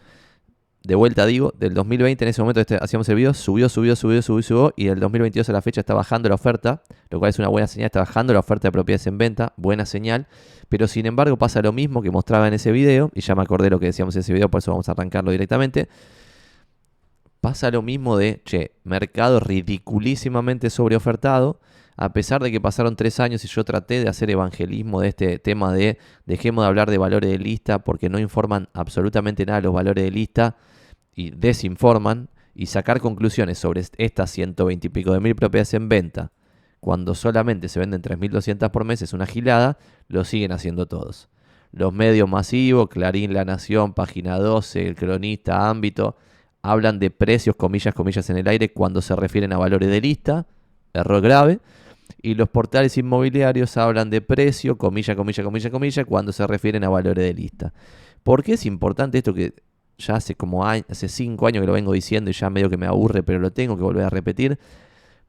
[0.83, 4.23] de vuelta digo, del 2020 en ese momento este, hacíamos el video, subió, subió, subió,
[4.23, 7.39] subió, subió, y del 2022 a la fecha está bajando la oferta, lo cual es
[7.39, 10.27] una buena señal, está bajando la oferta de propiedades en venta, buena señal,
[10.71, 13.69] pero sin embargo pasa lo mismo que mostraba en ese video, y ya me acordé
[13.69, 15.89] lo que decíamos en ese video, por eso vamos a arrancarlo directamente,
[17.43, 21.61] pasa lo mismo de, che, mercado ridiculísimamente sobreofertado,
[22.01, 25.39] a pesar de que pasaron tres años y yo traté de hacer evangelismo de este
[25.39, 29.75] tema de dejemos de hablar de valores de lista porque no informan absolutamente nada los
[29.75, 30.57] valores de lista,
[31.15, 36.33] y desinforman y sacar conclusiones sobre estas 120 y pico de mil propiedades en venta,
[36.81, 39.77] cuando solamente se venden 3.200 por mes, es una gilada,
[40.09, 41.29] lo siguen haciendo todos.
[41.71, 46.17] Los medios masivos, Clarín, La Nación, Página 12, El Cronista, Ámbito,
[46.63, 50.47] hablan de precios, comillas, comillas en el aire, cuando se refieren a valores de lista,
[50.95, 51.61] error grave.
[52.23, 56.89] Y los portales inmobiliarios hablan de precio, comilla, comilla, comilla, comilla, cuando se refieren a
[56.89, 57.73] valores de lista.
[58.23, 59.55] ¿Por qué es importante esto que
[60.01, 62.87] ya hace como hace cinco años que lo vengo diciendo y ya medio que me
[62.87, 64.59] aburre, pero lo tengo que volver a repetir.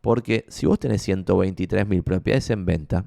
[0.01, 3.05] Porque si vos tenés 123.000 propiedades en venta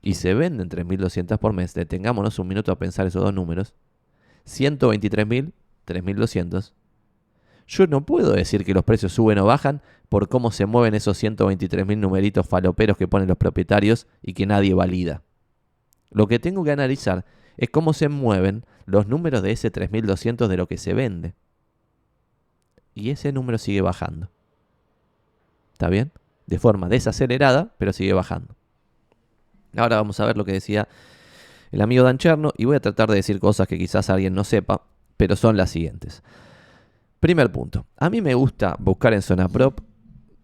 [0.00, 3.74] y se venden 3.200 por mes, detengámonos un minuto a pensar esos dos números.
[4.46, 5.52] 123.000,
[5.86, 6.72] 3.200.
[7.66, 11.22] Yo no puedo decir que los precios suben o bajan por cómo se mueven esos
[11.22, 15.22] 123.000 numeritos faloperos que ponen los propietarios y que nadie valida.
[16.10, 17.24] Lo que tengo que analizar
[17.56, 21.34] es cómo se mueven los números de ese 3200 de lo que se vende.
[22.94, 24.30] Y ese número sigue bajando.
[25.72, 26.12] ¿Está bien?
[26.46, 28.54] De forma desacelerada, pero sigue bajando.
[29.76, 30.86] Ahora vamos a ver lo que decía
[31.72, 34.44] el amigo Dan Cherno y voy a tratar de decir cosas que quizás alguien no
[34.44, 34.82] sepa,
[35.16, 36.22] pero son las siguientes.
[37.24, 37.86] Primer punto.
[37.96, 39.80] A mí me gusta buscar en zona prop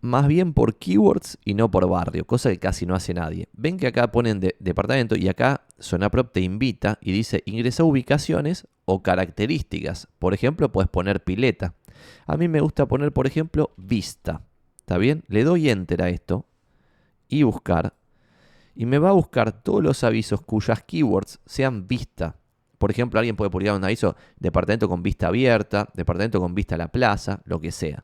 [0.00, 3.50] más bien por keywords y no por barrio, cosa que casi no hace nadie.
[3.52, 9.02] Ven que acá ponen departamento y acá Sonaprop te invita y dice ingresa ubicaciones o
[9.02, 10.08] características.
[10.18, 11.74] Por ejemplo, puedes poner pileta.
[12.26, 14.46] A mí me gusta poner, por ejemplo, vista.
[14.78, 15.22] ¿Está bien?
[15.28, 16.46] Le doy enter a esto
[17.28, 17.92] y buscar.
[18.74, 22.39] Y me va a buscar todos los avisos cuyas keywords sean vista.
[22.80, 26.78] Por ejemplo, alguien puede publicar un aviso departamento con vista abierta, departamento con vista a
[26.78, 28.02] la plaza, lo que sea.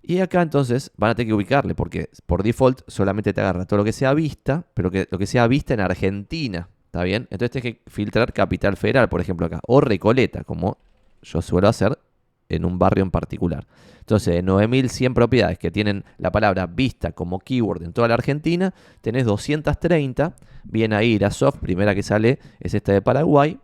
[0.00, 3.78] Y acá entonces van a tener que ubicarle, porque por default solamente te agarra todo
[3.78, 6.68] lo que sea vista, pero que, lo que sea vista en Argentina.
[6.84, 7.26] ¿Está bien?
[7.32, 9.58] Entonces tienes que filtrar Capital Federal, por ejemplo, acá.
[9.66, 10.78] O Recoleta, como
[11.22, 11.98] yo suelo hacer
[12.48, 13.66] en un barrio en particular.
[13.98, 18.72] Entonces, de 9100 propiedades que tienen la palabra vista como keyword en toda la Argentina,
[19.00, 20.36] tenés 230.
[20.62, 23.58] Viene ahí Irasoft, primera que sale es esta de Paraguay.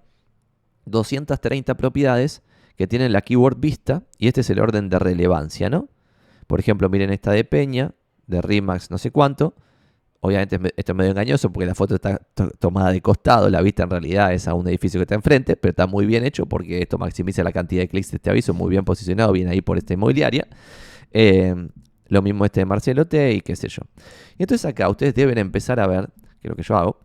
[0.87, 2.43] 230 propiedades
[2.77, 5.89] que tienen la keyword vista y este es el orden de relevancia, ¿no?
[6.47, 7.95] Por ejemplo, miren esta de Peña,
[8.27, 9.55] de Rimax no sé cuánto,
[10.27, 12.21] Obviamente esto es medio engañoso porque la foto está
[12.59, 15.71] tomada de costado, la vista en realidad es a un edificio que está enfrente, pero
[15.71, 18.71] está muy bien hecho porque esto maximiza la cantidad de clics de este aviso, muy
[18.71, 20.49] bien posicionado, bien ahí por esta inmobiliaria.
[21.13, 21.55] Eh,
[22.09, 23.83] lo mismo este de Marcelo T y qué sé yo.
[24.37, 26.09] Y entonces acá ustedes deben empezar a ver,
[26.41, 26.99] que es lo que yo hago,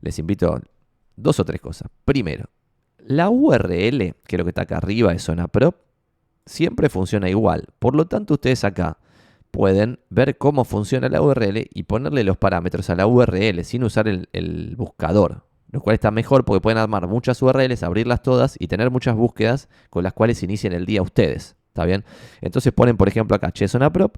[0.00, 0.58] les invito
[1.16, 1.90] dos o tres cosas.
[2.06, 2.48] Primero,
[3.06, 5.76] la URL, que es lo que está acá arriba de Zona Prop,
[6.46, 7.66] siempre funciona igual.
[7.78, 8.98] Por lo tanto, ustedes acá
[9.50, 14.08] pueden ver cómo funciona la URL y ponerle los parámetros a la URL sin usar
[14.08, 15.44] el, buscador.
[15.70, 19.68] Lo cual está mejor porque pueden armar muchas URLs, abrirlas todas y tener muchas búsquedas
[19.90, 21.56] con las cuales inicien el día ustedes.
[21.68, 22.04] ¿Está bien?
[22.40, 24.16] Entonces ponen, por ejemplo, acá Zona Prop.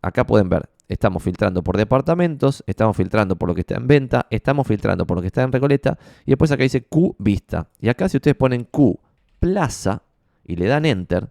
[0.00, 4.26] Acá pueden ver, estamos filtrando por departamentos, estamos filtrando por lo que está en venta,
[4.30, 7.68] estamos filtrando por lo que está en Recoleta y después acá dice Q vista.
[7.80, 8.98] Y acá si ustedes ponen Q
[9.40, 10.02] plaza
[10.44, 11.30] y le dan enter,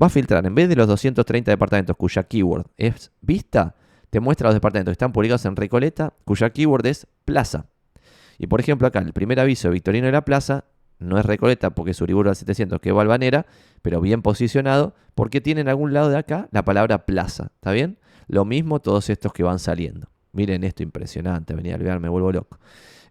[0.00, 3.76] va a filtrar, en vez de los 230 departamentos cuya keyword es vista,
[4.10, 7.66] te muestra los departamentos que están publicados en Recoleta, cuya keyword es plaza.
[8.38, 10.64] Y por ejemplo, acá el primer aviso de Victorino de la Plaza
[10.98, 13.46] no es Recoleta porque es Uriburu al 700, que es Balvanera,
[13.82, 17.50] pero bien posicionado porque tiene en algún lado de acá la palabra plaza.
[17.56, 17.98] ¿Está bien?
[18.28, 20.08] Lo mismo todos estos que van saliendo.
[20.32, 22.58] Miren esto impresionante, venía a olvidar, me vuelvo loco.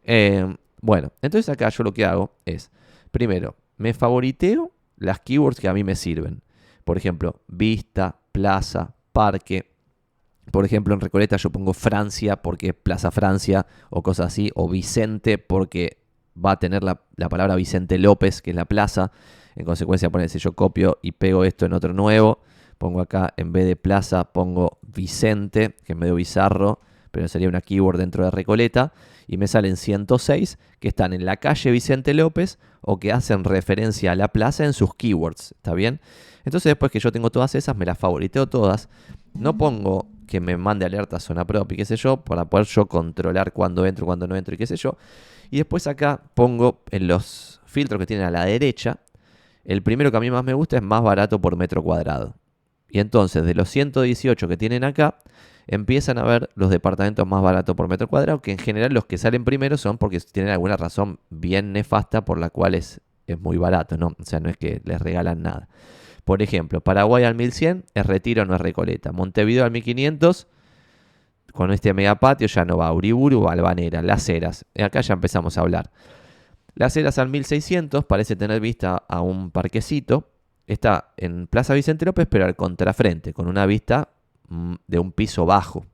[0.03, 2.71] Eh, bueno, entonces acá yo lo que hago es,
[3.11, 6.41] primero, me favoriteo las keywords que a mí me sirven.
[6.83, 9.73] Por ejemplo, vista, plaza, parque.
[10.51, 14.51] Por ejemplo, en Recoleta yo pongo Francia porque es Plaza Francia o cosas así.
[14.55, 15.97] O Vicente porque
[16.43, 19.11] va a tener la, palabra Vicente López, que es la plaza.
[19.55, 22.39] En consecuencia, si yo copio y pego esto en otro nuevo.
[22.77, 26.81] Pongo acá, en vez de plaza, pongo Vicente, que es medio bizarro,
[27.11, 28.91] pero sería una keyword dentro de Recoleta.
[29.27, 34.11] Y me salen 106 que están en la calle Vicente López o que hacen referencia
[34.11, 35.53] a la plaza en sus keywords.
[35.53, 36.01] ¿Está bien?
[36.45, 38.89] Entonces después que yo tengo todas esas, me las favoriteo todas.
[39.33, 42.85] No pongo que me mande alerta zona propia y qué sé yo, para poder yo
[42.87, 44.97] controlar cuándo entro, cuándo no entro y qué sé yo.
[45.49, 48.99] Y después acá pongo en los filtros que tienen a la derecha,
[49.63, 52.35] el primero que a mí más me gusta es más barato por metro cuadrado.
[52.89, 55.19] Y entonces de los 118 que tienen acá,
[55.67, 59.17] empiezan a ver los departamentos más baratos por metro cuadrado, que en general los que
[59.17, 63.57] salen primero son porque tienen alguna razón bien nefasta por la cual es, es muy
[63.57, 64.07] barato, ¿no?
[64.19, 65.67] O sea, no es que les regalan nada.
[66.23, 69.11] Por ejemplo, Paraguay al 1100 es retiro, no es recoleta.
[69.11, 70.47] Montevideo al 1500,
[71.53, 72.91] con este megapatio ya no va.
[72.91, 74.65] Uriburu, Albanera, Las Heras.
[74.77, 75.91] Acá ya empezamos a hablar.
[76.75, 80.29] Las Heras al 1600 parece tener vista a un parquecito.
[80.67, 84.09] Está en Plaza Vicente López, pero al contrafrente, con una vista
[84.49, 85.85] mm, de un piso bajo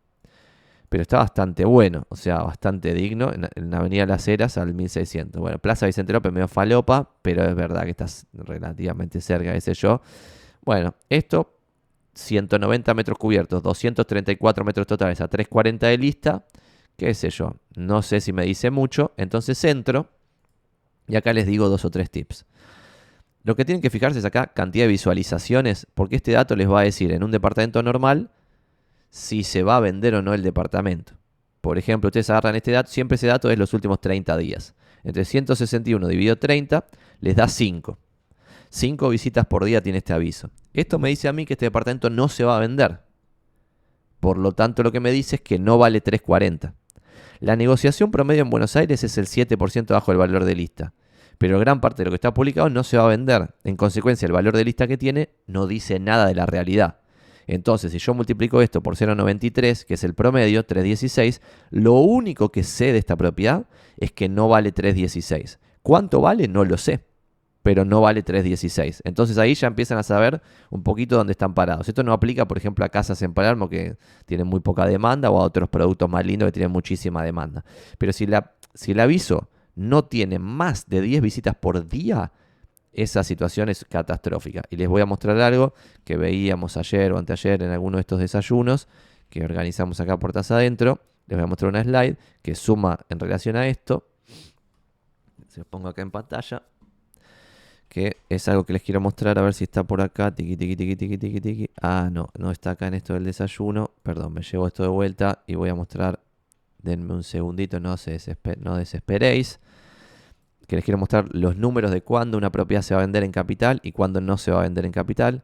[0.94, 3.32] pero está bastante bueno, o sea, bastante digno.
[3.34, 5.42] En, la Avenida Las Heras al 1600.
[5.42, 10.04] Bueno, Plaza Vicente López medio falopa, pero es verdad que está relativamente cerca, ese yo.
[10.64, 11.58] Bueno, esto,
[12.14, 16.46] 190 metros cubiertos, 234 metros totales a 340 de lista,
[16.96, 20.10] qué sé yo, no sé si me dice mucho, entonces entro
[21.08, 22.46] y acá les digo dos o tres tips.
[23.44, 26.82] Lo que tienen que fijarse es acá cantidad de visualizaciones, porque este dato les va
[26.82, 28.32] a decir en un departamento normal
[29.10, 31.14] si se va a vender o no el departamento.
[31.62, 34.76] Por ejemplo, ustedes agarran este dato, siempre ese dato es los últimos 30 días.
[35.04, 36.86] Entre 161 dividido 30
[37.20, 37.98] les da 5.
[38.70, 40.50] 5 visitas por día tiene este aviso.
[40.74, 43.02] Esto me dice a mí que este departamento no se va a vender.
[44.20, 46.74] Por lo tanto, lo que me dice es que no vale 340.
[47.40, 50.94] La negociación promedio en Buenos Aires es el 7% bajo el valor de lista.
[51.38, 53.54] Pero gran parte de lo que está publicado no se va a vender.
[53.63, 57.00] En consecuencia, el valor de lista que tiene no dice nada de la realidad.
[57.48, 61.41] Entonces, si yo multiplico esto por 0,93, que es el promedio, 3,16,
[61.72, 63.65] lo único que sé de esta propiedad
[63.98, 65.60] es que no vale 3,16.
[65.82, 66.48] ¿Cuánto vale?
[66.48, 67.04] No lo sé,
[67.62, 69.02] pero no vale 3,16.
[69.04, 71.88] Entonces ahí ya empiezan a saber un poquito dónde están parados.
[71.89, 75.41] Esto no aplica, por ejemplo, a casas en Palermo que tienen muy poca demanda o
[75.41, 77.65] a otros productos más lindos que tienen muchísima demanda.
[77.98, 82.32] Pero si, la, si el aviso no tiene más de 10 visitas por día,
[82.94, 84.64] esa situación es catastrófica.
[84.70, 88.20] Y les voy a mostrar algo que veíamos ayer o anteayer en alguno de estos
[88.20, 88.88] desayunos
[89.30, 91.02] que organizamos acá puertas adentro.
[91.28, 94.08] Les voy a mostrar una slide que suma en relación a esto.
[95.47, 96.64] Se los pongo acá en pantalla.
[97.89, 100.34] Que es algo que les quiero mostrar a ver si está por acá.
[100.34, 101.70] Tiki, tiki, tiki, tiki, tiki, tiki.
[101.82, 103.91] Ah, no, no está acá en esto del desayuno.
[104.04, 106.20] Perdón, me llevo esto de vuelta y voy a mostrar.
[106.80, 108.20] Denme un segundito, no, se
[108.60, 109.60] no desesperéis
[110.68, 113.32] que les quiero mostrar los números de cuándo una propiedad se va a vender en
[113.32, 115.43] capital y cuándo no se va a vender en capital.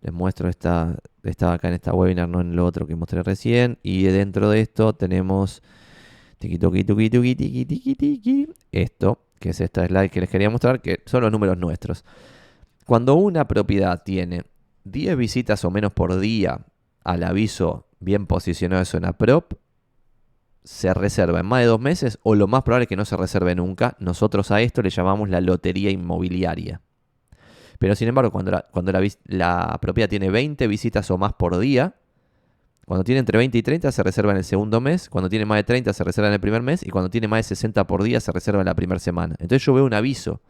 [0.00, 3.78] Les muestro esta, estaba acá en esta webinar, no en lo otro que mostré recién.
[3.82, 5.62] Y dentro de esto tenemos
[8.72, 12.04] esto, que es esta slide que les quería mostrar, que son los números nuestros.
[12.84, 14.44] Cuando una propiedad tiene
[14.84, 16.60] 10 visitas o menos por día
[17.04, 19.54] al aviso bien posicionado de zona prop,
[20.66, 23.16] se reserva en más de dos meses o lo más probable es que no se
[23.16, 23.96] reserve nunca.
[24.00, 26.80] Nosotros a esto le llamamos la lotería inmobiliaria.
[27.78, 28.92] Pero sin embargo, cuando la, cuando
[29.26, 31.94] la, propiedad tiene 20 visitas o más por día,
[32.84, 35.58] cuando tiene entre 20 y 30 se reserva en el segundo mes, cuando tiene más
[35.58, 38.02] de 30 se reserva en el primer mes y cuando tiene más de 60 por
[38.02, 39.36] día se reserva en la primera semana.
[39.38, 40.40] Entonces yo veo un aviso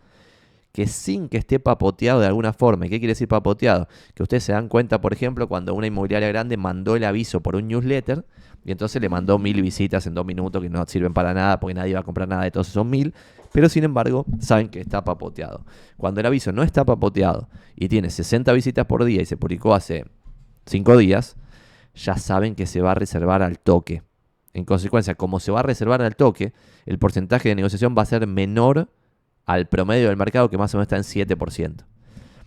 [0.72, 3.86] que sin que esté papoteado de alguna forma, ¿qué quiere decir papoteado?
[4.14, 7.56] Que ustedes se dan cuenta, por ejemplo, cuando una inmobiliaria grande mandó el aviso por
[7.56, 8.24] un newsletter
[8.66, 11.72] y entonces le mandó mil visitas en dos minutos que no sirven para nada porque
[11.72, 13.14] nadie va a comprar nada de todos esos mil,
[13.52, 15.64] pero sin embargo saben que está papoteado.
[15.96, 19.72] Cuando el aviso no está papoteado y tiene 60 visitas por día y se publicó
[19.72, 20.04] hace
[20.66, 21.36] 5 días,
[21.94, 24.02] ya saben que se va a reservar al toque.
[24.52, 26.52] En consecuencia, como se va a reservar al toque,
[26.86, 28.90] el porcentaje de negociación va a ser menor
[29.44, 31.84] al promedio del mercado que más o menos está en 7%.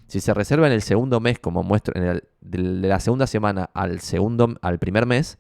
[0.08, 3.70] Si se reserva en el segundo mes, como muestro, en el, de la segunda semana
[3.74, 5.39] al, segundo, al primer mes,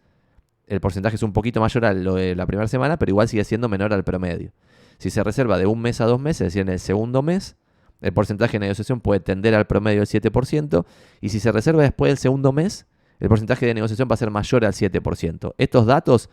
[0.70, 3.43] el porcentaje es un poquito mayor a lo de la primera semana, pero igual sigue
[3.43, 4.51] siendo menor al promedio.
[4.99, 7.57] Si se reserva de un mes a dos meses, es decir, en el segundo mes,
[8.01, 10.86] el porcentaje de negociación puede tender al promedio del 7%,
[11.22, 12.86] y si se reserva después del segundo mes,
[13.20, 15.55] el porcentaje de negociación va a ser mayor al 7%.
[15.57, 16.30] Estos datos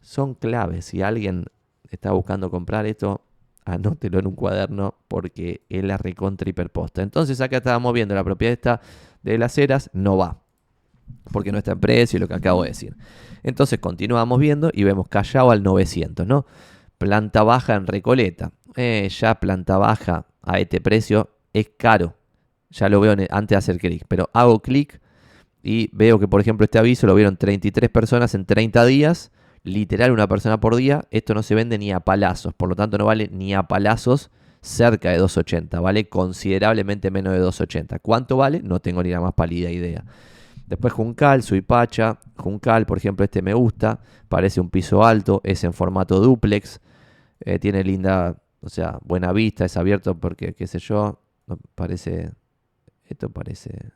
[0.00, 0.86] son claves.
[0.86, 1.46] Si alguien
[1.90, 3.22] está buscando comprar esto,
[3.64, 7.02] anótelo en un cuaderno porque es la recontra hiperposta.
[7.02, 8.80] Entonces acá estábamos viendo la propiedad
[9.22, 10.39] de las eras, no va.
[11.32, 12.96] Porque no está en precio y lo que acabo de decir.
[13.42, 16.46] Entonces continuamos viendo y vemos Callao al 900, ¿no?
[16.98, 18.52] Planta baja en Recoleta.
[18.76, 22.16] Eh, ya planta baja a este precio es caro.
[22.70, 24.04] Ya lo veo antes de hacer clic.
[24.08, 25.00] Pero hago clic
[25.62, 29.30] y veo que, por ejemplo, este aviso lo vieron 33 personas en 30 días
[29.62, 32.98] literal una persona por día, esto no se vende ni a palazos, por lo tanto
[32.98, 34.30] no vale ni a palazos
[34.62, 38.00] cerca de 2.80, vale considerablemente menos de 2.80.
[38.02, 38.60] ¿Cuánto vale?
[38.62, 40.04] No tengo ni la más pálida idea.
[40.70, 43.98] Después Juncal, Suipacha, Juncal, por ejemplo, este me gusta,
[44.28, 46.80] parece un piso alto, es en formato duplex,
[47.40, 51.20] eh, tiene linda, o sea, buena vista, es abierto porque, qué sé yo,
[51.74, 52.30] parece,
[53.04, 53.90] esto parece,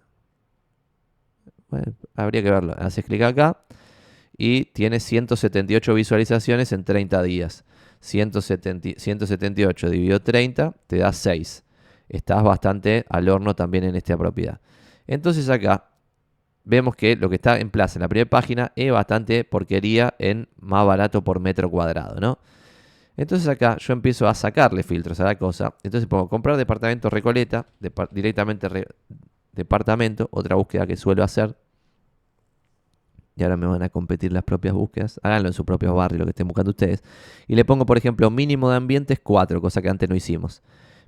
[1.69, 3.61] bueno, habría que verlo, haces clic acá
[4.37, 7.65] y tiene 178 visualizaciones en 30 días.
[8.01, 11.65] 178 dividido 30 te da 6.
[12.09, 14.61] Estás bastante al horno también en esta propiedad.
[15.07, 15.94] Entonces acá
[16.65, 20.49] vemos que lo que está en plaza en la primera página es bastante porquería en
[20.59, 22.39] más barato por metro cuadrado, ¿no?
[23.17, 25.75] Entonces acá yo empiezo a sacarle filtros a la cosa.
[25.85, 27.67] Entonces pongo comprar departamento Recoleta,
[28.11, 28.69] directamente
[29.53, 31.57] departamento, otra búsqueda que suelo hacer
[33.37, 36.25] y ahora me van a competir las propias búsquedas, háganlo en su propio barrio, lo
[36.25, 37.03] que estén buscando ustedes.
[37.49, 40.63] Y le pongo, por ejemplo, mínimo de ambientes 4, cosa que antes no hicimos.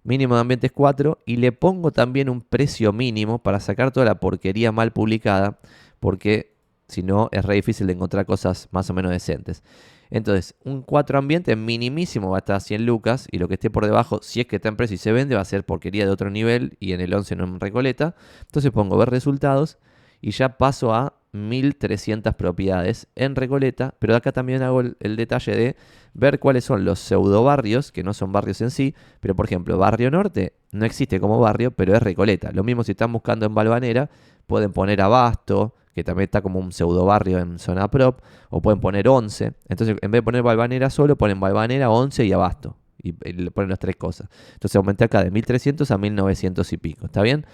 [0.06, 4.20] Mínimo de ambientes 4 y le pongo también un precio mínimo para sacar toda la
[4.20, 5.58] porquería mal publicada,
[5.98, 6.54] porque
[6.86, 9.64] si no es re difícil de encontrar cosas más o menos decentes.
[10.08, 13.68] Entonces, un 4 ambientes minimísimo va a estar a 100 lucas y lo que esté
[13.68, 16.04] por debajo, si es que está en precio y se vende, va a ser porquería
[16.04, 18.14] de otro nivel y en el 11 no en Recoleta.
[18.42, 19.78] Entonces pongo ver resultados
[20.20, 25.76] y ya paso a 1300 propiedades en Recoleta, pero acá también hago el, detalle de
[26.14, 29.78] ver cuáles son los pseudo barrios, que no son barrios en sí, pero por ejemplo,
[29.78, 32.50] Barrio Norte no existe como barrio, pero es Recoleta.
[32.52, 34.10] Lo mismo si están buscando en Balvanera,
[34.46, 38.20] pueden poner Abasto, que también está como un pseudo barrio en zona prop,
[38.50, 39.52] o pueden poner 11.
[39.68, 42.76] Entonces, en vez de poner Balvanera solo, ponen Balvanera, 11 y Abasto.
[43.02, 44.28] Y, y le ponen las tres cosas.
[44.54, 47.06] Entonces aumenté acá de 1300 a 1900 y pico.
[47.06, 47.46] ¿Está bien?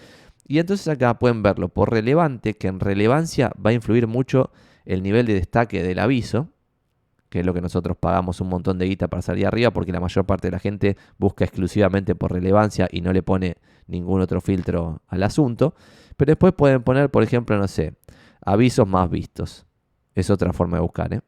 [0.47, 4.51] Y entonces acá pueden verlo por relevante, que en relevancia va a influir mucho
[4.85, 6.49] el nivel de destaque del aviso,
[7.29, 10.01] que es lo que nosotros pagamos un montón de guita para salir arriba, porque la
[10.01, 14.41] mayor parte de la gente busca exclusivamente por relevancia y no le pone ningún otro
[14.41, 15.75] filtro al asunto.
[16.17, 17.95] Pero después pueden poner, por ejemplo, no sé,
[18.45, 19.65] avisos más vistos.
[20.15, 21.21] Es otra forma de buscar, ¿eh?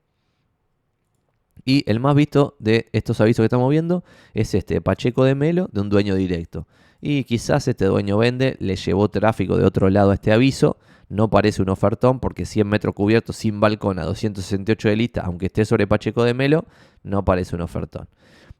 [1.65, 4.05] Y el más visto de estos avisos que estamos viendo
[4.35, 6.67] es este Pacheco de Melo de un dueño directo.
[7.07, 10.79] Y quizás este dueño vende, le llevó tráfico de otro lado a este aviso.
[11.11, 15.45] No parece un ofertón porque 100 metros cubiertos sin balcón a 268 de lista, aunque
[15.45, 16.65] esté sobre Pacheco de Melo,
[17.03, 18.09] no parece un ofertón.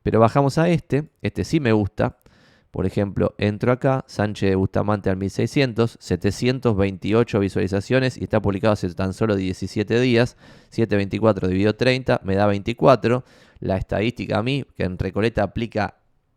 [0.03, 2.19] Pero bajamos a este, este sí me gusta.
[2.71, 8.93] Por ejemplo, entro acá, Sánchez de Bustamante al 1600, 728 visualizaciones y está publicado hace
[8.93, 10.37] tan solo 17 días.
[10.69, 13.25] 724 dividido 30 me da 24.
[13.61, 15.95] La estadística a mí, que en Recoleta aplica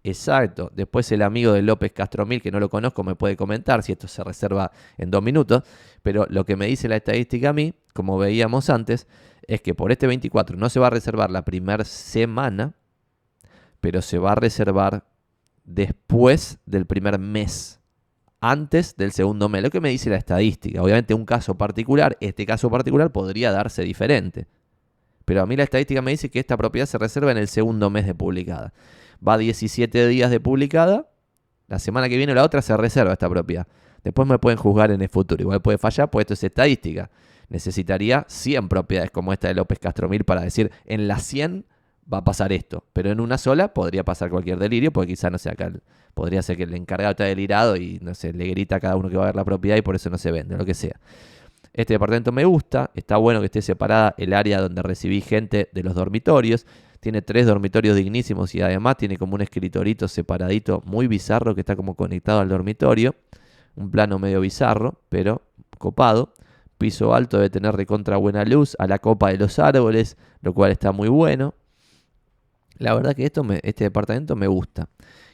[0.07, 0.71] Exacto.
[0.73, 4.07] Después el amigo de López Castromil, que no lo conozco, me puede comentar si esto
[4.07, 5.63] se reserva en dos minutos.
[6.01, 9.05] Pero lo que me dice la estadística a mí, como veíamos antes,
[9.41, 12.73] es que por este 24 no se va a reservar la primera semana,
[13.81, 15.03] pero se va a reservar
[15.65, 17.81] después del primer mes,
[18.39, 19.61] antes del segundo mes.
[19.61, 20.81] Lo que me dice la estadística.
[20.81, 24.47] Obviamente un caso particular, este caso particular podría darse diferente.
[25.25, 27.89] Pero a mí la estadística me dice que esta propiedad se reserva en el segundo
[27.89, 28.71] mes de publicada.
[29.25, 31.09] Va 17 días de publicada,
[31.67, 33.67] la semana que viene o la otra se reserva esta propiedad.
[34.03, 35.41] Después me pueden juzgar en el futuro.
[35.41, 37.09] Igual puede fallar, pues esto es estadística.
[37.49, 41.65] Necesitaría 100 propiedades como esta de López Castromil para decir en las 100
[42.11, 42.85] va a pasar esto.
[42.93, 45.71] Pero en una sola podría pasar cualquier delirio, porque quizá no sea acá.
[46.13, 49.09] Podría ser que el encargado está delirado y no sé, le grita a cada uno
[49.09, 50.99] que va a ver la propiedad y por eso no se vende, lo que sea.
[51.73, 55.83] Este departamento me gusta, está bueno que esté separada el área donde recibí gente de
[55.83, 56.65] los dormitorios.
[56.99, 61.75] Tiene tres dormitorios dignísimos y además tiene como un escritorito separadito muy bizarro que está
[61.75, 63.15] como conectado al dormitorio.
[63.75, 65.41] Un plano medio bizarro, pero
[65.77, 66.33] copado.
[66.77, 70.71] Piso alto debe tener recontra buena luz a la copa de los árboles, lo cual
[70.71, 71.55] está muy bueno.
[72.77, 74.89] La verdad que este departamento me gusta.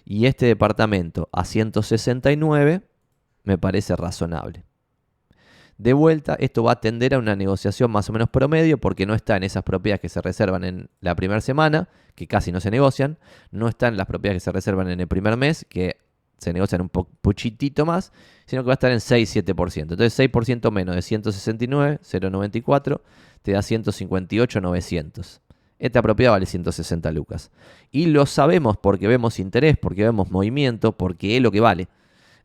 [0.05, 2.81] Y este departamento a 169
[3.43, 4.63] me parece razonable.
[5.83, 9.13] De vuelta, esto va a tender a una negociación más o menos promedio porque no
[9.13, 12.71] está en esas propiedades que se reservan en la primera semana, que casi no se
[12.71, 13.17] negocian,
[13.51, 15.97] no está en las propiedades que se reservan en el primer mes, que
[16.37, 18.13] se negocian un poquitito más,
[18.45, 19.81] sino que va a estar en 6-7%.
[19.81, 23.01] Entonces 6% menos de 169, 0,94,
[23.41, 25.41] te da 158,900.
[25.79, 27.51] Esta propiedad vale 160 lucas.
[27.91, 31.89] Y lo sabemos porque vemos interés, porque vemos movimiento, porque es lo que vale.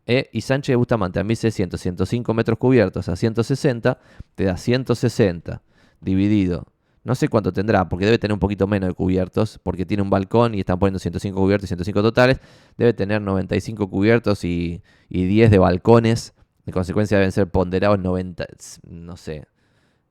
[0.09, 0.29] ¿Eh?
[0.33, 4.01] y Sánchez de Bustamante a 1600, 105 metros cubiertos a 160,
[4.35, 5.63] te da 160
[6.01, 6.67] dividido.
[7.05, 10.11] No sé cuánto tendrá, porque debe tener un poquito menos de cubiertos, porque tiene un
[10.11, 12.41] balcón y están poniendo 105 cubiertos y 105 totales.
[12.77, 16.35] Debe tener 95 cubiertos y, 10 de balcones.
[16.67, 18.47] En consecuencia deben ser ponderados 90,
[18.91, 19.47] no sé,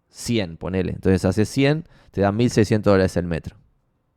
[0.10, 0.94] 100, ponele.
[0.94, 3.58] Entonces hace 100, te da 1.600 dólares el metro.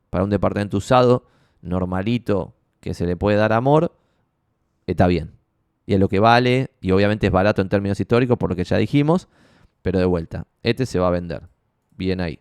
[0.09, 1.27] Para un departamento usado,
[1.61, 3.95] normalito, que se le puede dar amor,
[4.87, 5.40] está bien
[5.91, 8.63] y es lo que vale, y obviamente es barato en términos históricos por lo que
[8.63, 9.27] ya dijimos,
[9.81, 11.49] pero de vuelta, este se va a vender.
[11.97, 12.39] Bien ahí.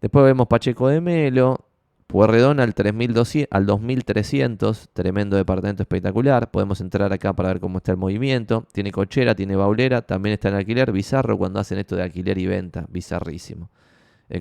[0.00, 1.68] Después vemos Pacheco de Melo,
[2.08, 6.50] Puerredón al, 3200, al 2300, tremendo departamento espectacular.
[6.50, 8.66] Podemos entrar acá para ver cómo está el movimiento.
[8.72, 10.90] Tiene cochera, tiene baulera, también está en alquiler.
[10.90, 13.70] Bizarro cuando hacen esto de alquiler y venta, bizarrísimo.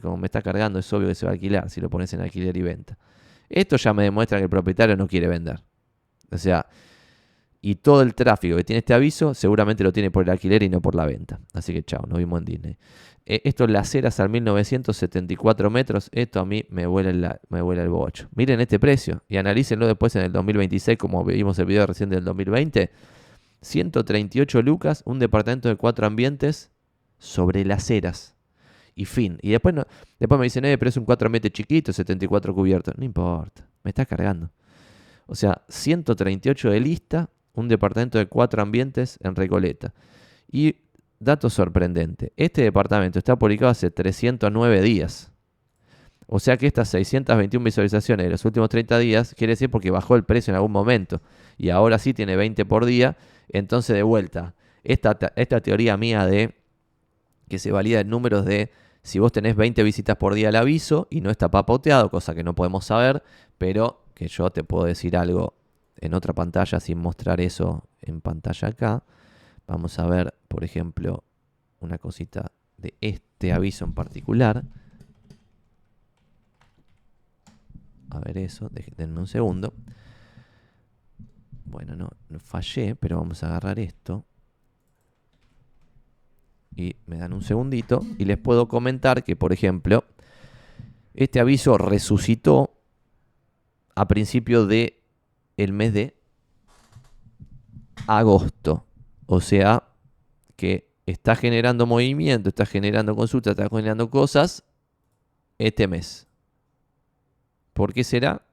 [0.01, 2.21] como me está cargando, es obvio que se va a alquilar si lo pones en
[2.21, 2.97] alquiler y venta.
[3.49, 5.59] Esto ya me demuestra que el propietario no quiere vender.
[6.31, 6.65] O sea,
[7.61, 10.69] y todo el tráfico que tiene este aviso seguramente lo tiene por el alquiler y
[10.69, 11.39] no por la venta.
[11.53, 12.77] Así que chao, nos vimos en Disney.
[13.25, 16.09] Eh, esto es las ceras al 1974 metros.
[16.11, 18.27] Esto a mí me vuela, me vuela el bocho.
[18.33, 22.23] Miren este precio y analícenlo después en el 2026 como vimos el video recién del
[22.23, 22.89] 2020.
[23.61, 26.71] 138 lucas, un departamento de cuatro ambientes
[27.17, 28.35] sobre las ceras.
[28.95, 29.37] Y fin.
[29.41, 29.85] Y después, no,
[30.19, 32.97] después me dicen, eh, pero es un cuatro ambientes chiquito, 74 cubiertos.
[32.97, 34.49] No importa, me está cargando.
[35.25, 39.93] O sea, 138 de lista, un departamento de cuatro ambientes en Recoleta.
[40.51, 40.75] Y
[41.19, 45.31] dato sorprendente, este departamento está publicado hace 309 días.
[46.31, 50.15] O sea que estas 621 visualizaciones de los últimos 30 días quiere decir porque bajó
[50.15, 51.21] el precio en algún momento
[51.57, 53.17] y ahora sí tiene 20 por día.
[53.49, 56.53] Entonces de vuelta, esta, esta teoría mía de
[57.47, 58.71] que se valida en números de
[59.01, 62.43] si vos tenés 20 visitas por día al aviso y no está papoteado, cosa que
[62.43, 63.23] no podemos saber,
[63.57, 65.55] pero que yo te puedo decir algo
[66.01, 69.03] en otra pantalla sin mostrar eso en pantalla acá.
[69.67, 71.23] Vamos a ver, por ejemplo,
[71.79, 74.63] una cosita de este aviso en particular.
[78.09, 79.73] A ver eso, denme un segundo.
[81.65, 84.25] Bueno, no, no fallé, pero vamos a agarrar esto.
[86.75, 90.05] Y me dan un segundito y les puedo comentar que, por ejemplo,
[91.13, 92.73] este aviso resucitó
[93.95, 94.98] a principio de
[95.63, 96.15] el mes de
[98.07, 98.85] agosto.
[99.25, 99.83] O sea
[100.55, 104.63] que está generando movimiento, está generando consultas, está generando cosas
[105.57, 106.27] este mes.
[107.73, 108.45] ¿Por qué será?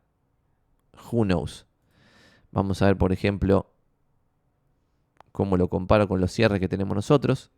[1.11, 1.66] Who knows.
[2.50, 3.70] Vamos a ver, por ejemplo,
[5.32, 7.50] cómo lo comparo con los cierres que tenemos nosotros.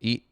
[0.00, 0.26] Y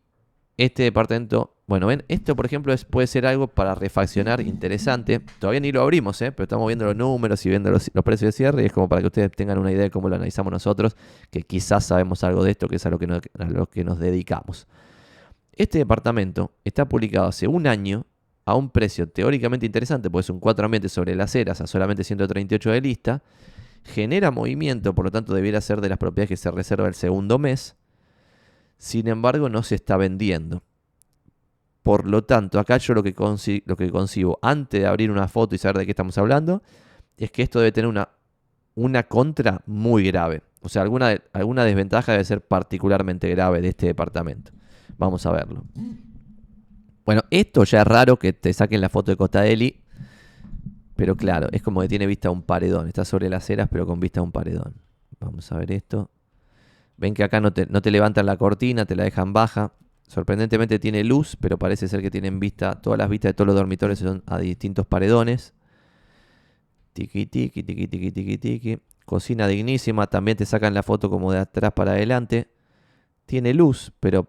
[0.56, 5.20] este departamento, bueno, ven, esto por ejemplo puede ser algo para refaccionar interesante.
[5.38, 6.30] Todavía ni lo abrimos, ¿eh?
[6.30, 9.00] pero estamos viendo los números y viendo los, precios de cierre y es como para
[9.00, 10.96] que ustedes tengan una idea de cómo lo analizamos nosotros,
[11.30, 13.84] que quizás sabemos algo de esto, que es a lo que nos, a lo que
[13.84, 14.66] nos dedicamos.
[15.54, 18.04] Este departamento está publicado hace un año
[18.44, 22.04] a un precio teóricamente interesante, pues es un 4 ambientes sobre las eras a solamente
[22.04, 23.22] 138 de lista,
[23.82, 27.38] genera movimiento, por lo tanto debiera ser de las propiedades que se reserva el segundo
[27.38, 27.76] mes
[28.82, 30.64] sin embargo, no se está vendiendo.
[31.82, 33.14] Por lo tanto, acá yo lo que,
[33.66, 36.62] lo que concibo antes de abrir una foto y saber de qué estamos hablando,
[37.16, 38.08] es que esto debe tener una,
[38.74, 40.42] una contra muy grave.
[40.60, 44.52] O sea, alguna, alguna desventaja debe ser particularmente grave de este departamento.
[44.96, 45.64] Vamos a verlo.
[47.04, 49.82] Bueno, esto ya es raro que te saquen la foto de Costadeli,
[50.94, 52.86] pero claro, es como que tiene vista a un paredón.
[52.86, 54.74] Está sobre las ceras, pero con vista a un paredón.
[55.18, 56.10] Vamos a ver esto.
[56.96, 59.72] Ven que acá no te, no te levantan la cortina, te la dejan baja.
[60.12, 63.56] Sorprendentemente tiene luz, pero parece ser que tienen vista, todas las vistas de todos los
[63.56, 65.54] dormitorios son a distintos paredones.
[66.92, 68.78] Tiki, tiki, tiki, tiki, tiki, tiki.
[69.06, 72.50] Cocina dignísima, también te sacan la foto como de atrás para adelante.
[73.24, 74.28] Tiene luz, pero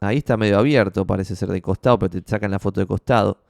[0.00, 3.44] ahí está medio abierto, parece ser de costado, pero te sacan la foto de costado.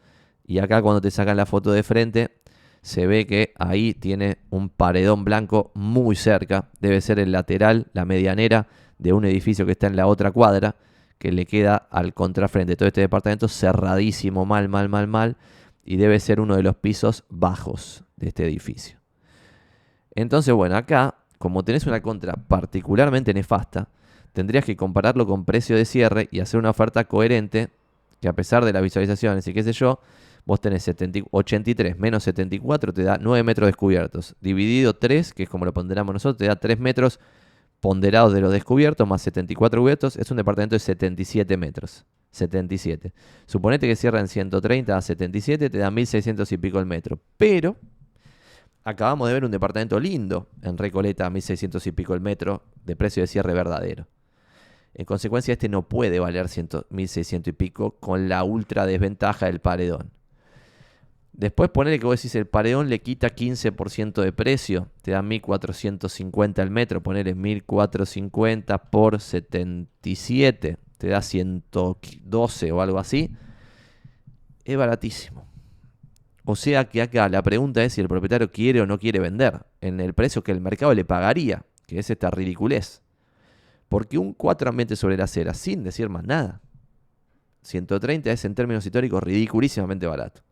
[0.45, 2.41] Y acá cuando te sacan la foto de frente,
[2.81, 6.71] se ve que ahí tiene un paredón blanco muy cerca.
[6.81, 8.67] Debe ser el lateral, la medianera
[8.99, 10.75] de un edificio que está en la otra cuadra,
[11.23, 12.75] que le queda al contrafrente.
[12.75, 15.37] Todo este departamento cerradísimo, mal, mal, mal, mal.
[15.85, 18.99] Y debe ser uno de los pisos bajos de este edificio.
[20.17, 23.89] Entonces, bueno, acá, como tenés una contra particularmente nefasta,
[24.33, 27.71] tendrías que compararlo con precio de cierre y hacer una oferta coherente
[28.21, 30.01] que a pesar de las visualizaciones y qué sé yo,
[30.45, 30.91] vos tenés
[31.31, 34.35] 83 menos 74 te da 9 metros descubiertos.
[34.41, 37.21] Dividido 3, que es como lo ponderamos nosotros, te da 3 metros
[37.83, 40.17] ponderados de los descubiertos más 74 cubiertos.
[40.17, 42.07] Es un departamento de 77 metros.
[42.31, 43.13] 77.
[43.45, 47.19] Suponete que cierran 130 a 77, te da 1600 y pico el metro.
[47.37, 47.77] Pero
[48.85, 52.95] acabamos de ver un departamento lindo en Recoleta a 1600 y pico el metro de
[52.95, 54.07] precio de cierre verdadero.
[54.95, 56.47] En consecuencia, este no puede valer
[56.89, 60.13] 1600 y pico con la ultra desventaja del paredón.
[61.33, 66.63] Después ponerle que vos decís el paredón le quita 15% de precio, te da 1450
[66.63, 73.31] el metro, ponerle 1450 por 77, te da 112 o algo así.
[74.65, 75.47] Es baratísimo.
[76.45, 79.65] O sea que acá la pregunta es si el propietario quiere o no quiere vender
[79.81, 83.01] en el precio que el mercado le pagaría, que es esta ridiculez.
[83.89, 86.61] Porque un 4 ambientes sobre la acera, sin decir más nada,
[87.63, 90.43] 130 es en términos históricos ridiculísimamente barato.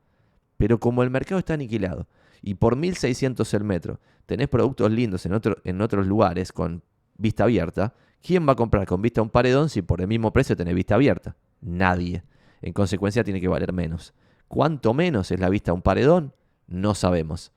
[0.61, 2.07] Pero como el mercado está aniquilado
[2.43, 6.83] y por 1.600 el metro tenés productos lindos en, en otros lugares con
[7.17, 10.35] vista abierta, ¿quién va a comprar con vista a un paredón si por el mismo
[10.35, 11.35] precio tenés vista abierta?
[11.63, 12.25] Nadie.
[12.61, 14.13] En consecuencia tiene que valer menos.
[14.49, 16.35] ¿Cuánto menos es la vista a un paredón?
[16.67, 17.53] No sabemos.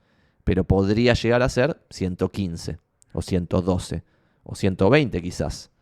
[0.45, 2.78] Pero podría llegar a ser 115
[3.12, 4.04] o 112
[4.43, 5.72] o 120 quizás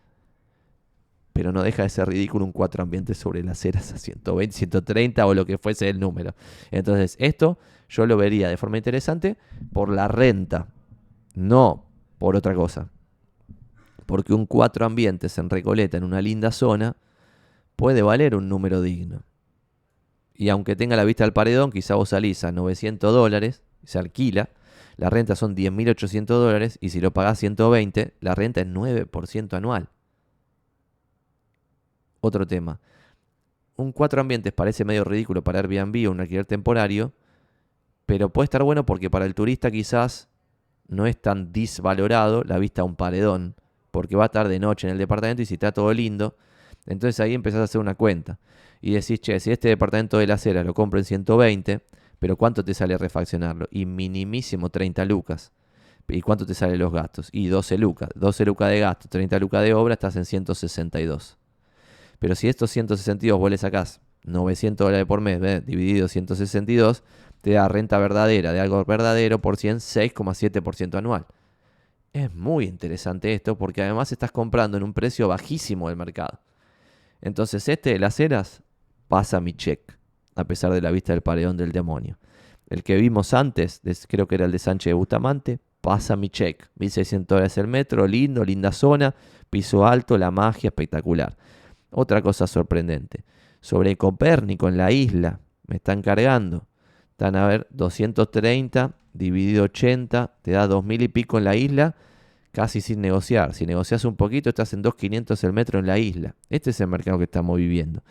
[1.41, 5.25] pero no deja de ser ridículo un cuatro ambientes sobre las ceras a 120, 130
[5.25, 6.35] o lo que fuese el número.
[6.69, 7.57] Entonces, esto
[7.89, 9.37] yo lo vería de forma interesante
[9.73, 10.67] por la renta,
[11.33, 11.87] no
[12.19, 12.89] por otra cosa.
[14.05, 16.95] Porque un cuatro ambientes en Recoleta, en una linda zona,
[17.75, 19.23] puede valer un número digno.
[20.35, 24.49] Y aunque tenga la vista al paredón, quizá vos salís a 900 dólares, se alquila,
[24.95, 29.89] la renta son 10.800 dólares y si lo pagás 120, la renta es 9% anual.
[32.21, 32.79] Otro tema.
[33.75, 37.13] Un cuatro ambientes parece medio ridículo para Airbnb o un alquiler temporario,
[38.05, 40.29] pero puede estar bueno porque para el turista quizás
[40.87, 43.55] no es tan disvalorado la vista a un paredón,
[43.91, 46.37] porque va a estar de noche en el departamento y si está todo lindo,
[46.85, 48.39] entonces ahí empezás a hacer una cuenta
[48.81, 51.81] y decís, che, si este departamento de la acera lo compro en 120,
[52.19, 53.67] pero ¿cuánto te sale refaccionarlo?
[53.71, 55.51] Y minimísimo 30 lucas.
[56.07, 57.29] ¿Y cuánto te salen los gastos?
[57.31, 58.09] Y 12 lucas.
[58.15, 61.37] 12 lucas de gasto, 30 lucas de obra, estás en 162.
[62.21, 67.01] Pero si estos 162 vos le sacás 900 dólares por mes, dividido 162,
[67.41, 71.25] te da renta verdadera de algo verdadero por 100, 6,7% anual.
[72.13, 76.39] Es muy interesante esto porque además estás comprando en un precio bajísimo del mercado.
[77.21, 78.61] Entonces este de las eras
[79.07, 79.81] pasa mi check,
[80.35, 82.19] a pesar de la vista del paredón del demonio.
[82.67, 86.67] El que vimos antes, creo que era el de Sánchez de Bustamante, pasa mi check.
[86.75, 89.15] 1600 dólares el metro, lindo, linda zona,
[89.49, 91.35] piso alto, la magia espectacular.
[91.91, 93.23] Otra cosa sorprendente.
[93.59, 96.67] Sobre Copérnico en la isla, me están cargando.
[97.11, 101.95] Están a ver 230 dividido 80, te da 2000 y pico en la isla,
[102.51, 103.53] casi sin negociar.
[103.53, 106.35] Si negocias un poquito, estás en 2500 el metro en la isla.
[106.49, 108.03] Este es el mercado que estamos viviendo.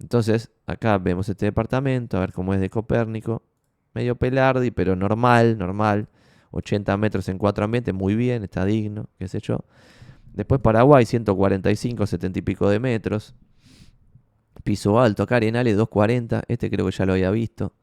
[0.00, 3.42] Entonces, acá vemos este departamento, a ver cómo es de Copérnico.
[3.94, 6.08] Medio pelardi, pero normal, normal.
[6.50, 9.64] 80 metros en cuatro ambientes, muy bien, está digno, qué sé yo.
[10.32, 13.34] Después Paraguay, 145, 70 y pico de metros.
[14.64, 16.44] Piso alto, acá Arenales, 240.
[16.48, 17.74] Este creo que ya lo había visto.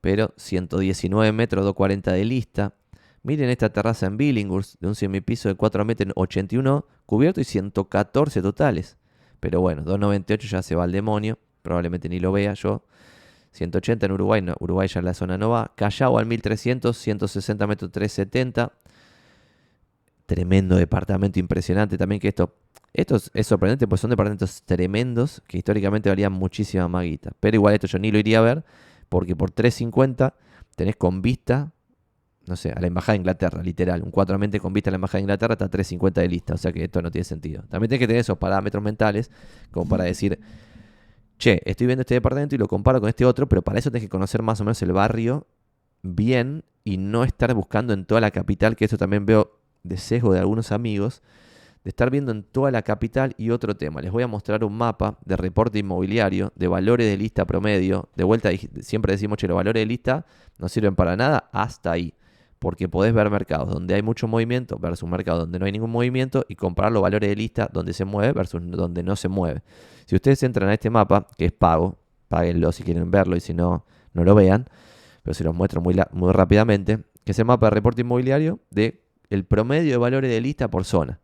[0.00, 2.74] Pero 119 metros, 240 de lista.
[3.22, 8.42] Miren esta terraza en Billinghurst, de un semipiso de 4 metros, 81 cubierto y 114
[8.42, 8.98] totales.
[9.40, 11.38] Pero bueno, 298 ya se va al demonio.
[11.62, 12.84] Probablemente ni lo vea yo.
[13.52, 15.72] 180 en Uruguay, no, Uruguay ya en la zona no va.
[15.74, 18.72] Callao al 1300, 160 metros, 370
[20.26, 22.54] tremendo departamento impresionante también que esto
[22.94, 27.32] Esto es, sorprendente, pues son departamentos tremendos que históricamente valían muchísima maguita.
[27.40, 28.64] Pero igual esto yo ni lo iría a ver,
[29.08, 30.32] porque por 3.50
[30.76, 31.72] tenés con vista,
[32.46, 34.02] no sé, a la Embajada de Inglaterra, literal.
[34.02, 36.54] Un 4 ambiente con vista a la Embajada de Inglaterra está 3.50 de lista.
[36.54, 37.64] O sea que esto no tiene sentido.
[37.68, 39.30] También tenés que tener esos parámetros mentales
[39.72, 40.38] como para decir,
[41.36, 44.04] che, estoy viendo este departamento y lo comparo con este otro, pero para eso tenés
[44.04, 45.48] que conocer más o menos el barrio
[46.02, 50.32] bien y no estar buscando en toda la capital, que eso también veo de sesgo
[50.32, 51.22] de algunos amigos,
[51.84, 54.00] de estar viendo en toda la capital y otro tema.
[54.00, 58.08] Les voy a mostrar un mapa de reporte inmobiliario, de valores de lista promedio.
[58.16, 60.24] De vuelta, siempre decimos que los valores de lista
[60.58, 62.14] no sirven para nada hasta ahí.
[62.58, 65.90] Porque podés ver mercados donde hay mucho movimiento versus un mercado donde no hay ningún
[65.90, 69.62] movimiento y comparar los valores de lista donde se mueve versus donde no se mueve.
[70.06, 73.52] Si ustedes entran a este mapa, que es pago, páguenlo si quieren verlo y si
[73.52, 74.66] no, no lo vean,
[75.22, 79.03] pero se los muestro muy, muy rápidamente, que es el mapa de reporte inmobiliario de
[79.30, 81.20] el promedio de valores de lista por zona.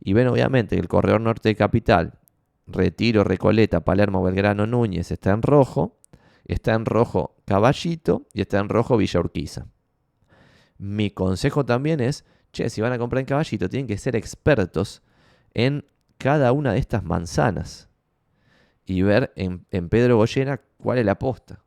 [0.00, 2.18] Y ven obviamente que el corredor norte de Capital,
[2.66, 5.98] Retiro, Recoleta, Palermo, Belgrano, Núñez está en rojo,
[6.44, 9.66] está en rojo Caballito y está en rojo Villa Urquiza.
[10.78, 15.02] Mi consejo también es, che, si van a comprar en Caballito, tienen que ser expertos
[15.52, 15.84] en
[16.18, 17.88] cada una de estas manzanas
[18.86, 21.64] y ver en, en Pedro Goyena cuál es la posta.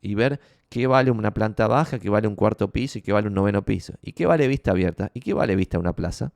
[0.00, 0.40] Y ver
[0.72, 3.62] qué vale una planta baja, qué vale un cuarto piso y qué vale un noveno
[3.62, 3.92] piso.
[4.00, 6.32] Y qué vale vista abierta y qué vale vista a una plaza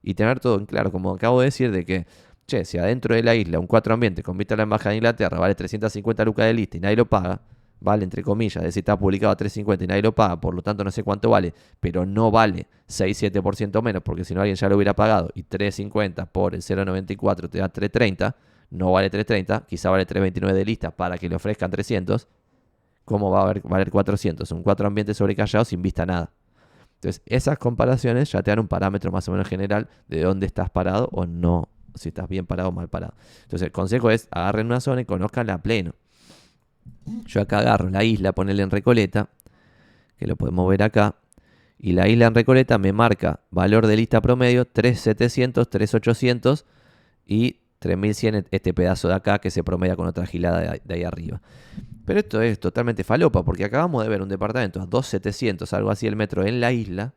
[0.00, 2.06] y tener todo en claro, como acabo de decir, de que,
[2.46, 4.98] che, si adentro de la isla un cuatro ambiente con vista a la Embajada de
[4.98, 7.40] Inglaterra vale 350 lucas de lista y nadie lo paga,
[7.80, 10.62] vale entre comillas, es decir, está publicado a 350 y nadie lo paga, por lo
[10.62, 14.68] tanto no sé cuánto vale, pero no vale 6-7% menos, porque si no alguien ya
[14.68, 18.36] lo hubiera pagado y 350 por el 0.94 te da 330,
[18.70, 22.28] no vale 330, quizá vale 329 de lista para que le ofrezcan 300,
[23.04, 24.50] ¿cómo va a valer 400?
[24.52, 26.30] Un cuatro ambiente sobrecallado sin vista nada.
[26.96, 30.70] Entonces, esas comparaciones ya te dan un parámetro más o menos general de dónde estás
[30.70, 33.14] parado o no, si estás bien parado o mal parado.
[33.42, 35.94] Entonces, el consejo es agarren una zona y conozcanla a pleno.
[37.26, 39.28] Yo acá agarro la isla, ponerle en Recoleta,
[40.16, 41.16] que lo podemos ver acá,
[41.78, 46.64] y la isla en Recoleta me marca valor de lista promedio 3700, 3800
[47.26, 51.42] y 3100 este pedazo de acá que se promedia con otra gilada de ahí arriba.
[52.04, 56.06] Pero esto es totalmente falopa, porque acabamos de ver un departamento a 2.700, algo así
[56.06, 57.14] el metro, en la isla,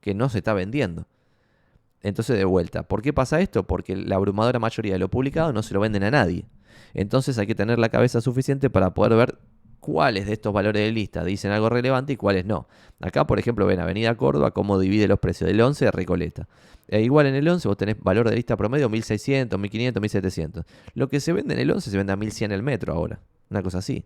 [0.00, 1.06] que no se está vendiendo.
[2.02, 3.66] Entonces, de vuelta, ¿por qué pasa esto?
[3.66, 6.46] Porque la abrumadora mayoría de lo publicado no se lo venden a nadie.
[6.94, 9.38] Entonces hay que tener la cabeza suficiente para poder ver
[9.80, 12.68] cuáles de estos valores de lista dicen algo relevante y cuáles no.
[13.00, 16.48] Acá, por ejemplo, ven Avenida Córdoba cómo divide los precios del 11 de Recoleta.
[16.88, 20.64] E igual en el 11 vos tenés valor de lista promedio 1600, 1500, 1700.
[20.94, 23.20] Lo que se vende en el 11 se vende a 1100 el metro ahora.
[23.50, 24.04] Una cosa así.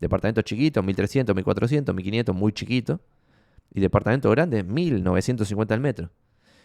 [0.00, 3.00] Departamento chiquito, 1300, 1400, 1500, muy chiquito.
[3.72, 6.10] Y departamento grande, 1950 al metro.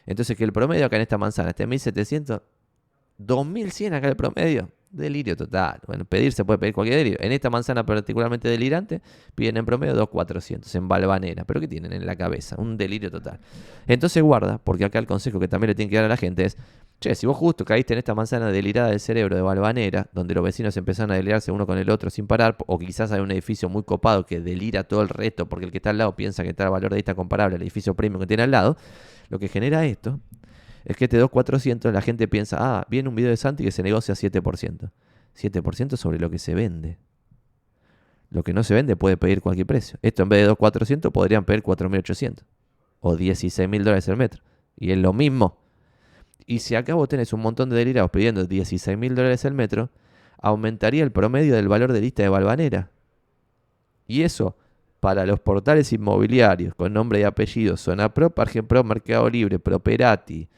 [0.06, 2.42] Entonces que el promedio acá en esta manzana esté en 1700,
[3.18, 4.72] 2100 acá el promedio.
[4.90, 5.80] Delirio total.
[5.88, 7.18] Bueno, pedir se puede pedir cualquier delirio.
[7.20, 9.02] En esta manzana particularmente delirante,
[9.34, 11.46] piden en promedio 2.400 en Balvanera.
[11.46, 12.56] ¿Pero qué tienen en la cabeza?
[12.60, 13.40] Un delirio total.
[13.88, 16.46] Entonces guarda, porque acá el consejo que también le tiene que dar a la gente
[16.46, 16.58] es,
[17.04, 20.44] che, si vos justo caíste en esta manzana delirada del cerebro de Balvanera, donde los
[20.44, 23.68] vecinos empezaron a delirarse uno con el otro sin parar, o quizás hay un edificio
[23.68, 26.50] muy copado que delira todo el resto porque el que está al lado piensa que
[26.50, 28.78] está el valor de vista comparable al edificio premium que tiene al lado,
[29.30, 30.22] lo que genera esto
[30.86, 33.84] es que este 2.400 la gente piensa, ah, viene un video de Santi que se
[33.84, 34.92] negocia 7%.
[35.36, 37.00] 7% sobre lo que se vende.
[38.30, 39.98] Lo que no se vende puede pedir cualquier precio.
[40.02, 42.44] Esto en vez de 2.400 podrían pedir 4.800
[43.00, 44.44] o 16.000 dólares el metro.
[44.78, 45.63] Y es lo mismo.
[46.46, 49.90] Y si acá vos tenés un montón de delirados pidiendo 16.000 dólares el metro,
[50.42, 52.90] aumentaría el promedio del valor de lista de Balvanera.
[54.08, 54.58] Y eso,
[55.00, 60.50] para los portales inmobiliarios con nombre y apellido, Zona Pro, Pro, Mercado Libre, Properati,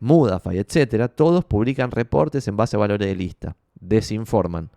[0.00, 4.70] Mudafy, etcétera, todos publican reportes en base a valores de lista, desinforman.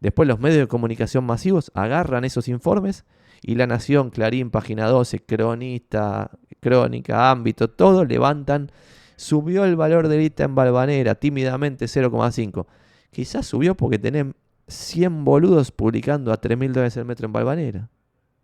[0.00, 3.04] Después los medios de comunicación masivos agarran esos informes
[3.42, 6.30] y La Nación, Clarín, Página 12, Cronista,
[6.60, 8.70] Crónica, Ámbito, todos levantan,
[9.16, 12.66] subió el valor de lista en Balvanera, tímidamente 0,5.
[13.10, 14.34] Quizás subió porque tienen
[14.68, 17.90] 100 boludos publicando a 3.000 dólares el metro en Balvanera,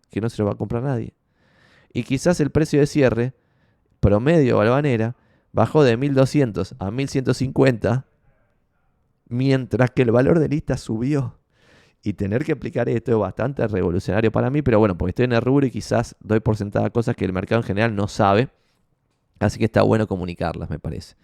[0.09, 1.13] que no se lo va a comprar nadie.
[1.93, 3.33] Y quizás el precio de cierre,
[3.99, 5.15] promedio Balvanera,
[5.51, 8.05] bajó de 1200 a 1150,
[9.27, 11.37] mientras que el valor de lista subió.
[12.03, 15.33] Y tener que explicar esto es bastante revolucionario para mí, pero bueno, porque estoy en
[15.33, 18.49] el rubro y quizás doy por sentada cosas que el mercado en general no sabe.
[19.45, 21.15] Así que está bueno comunicarlas, me parece.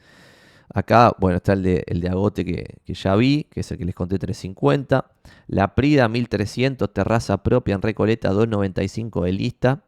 [0.73, 3.77] Acá, bueno, está el de, el de Agote que, que, ya vi, que es el
[3.77, 5.05] que les conté 350.
[5.47, 9.83] La Prida 1300, terraza propia en Recoleta 295 de lista.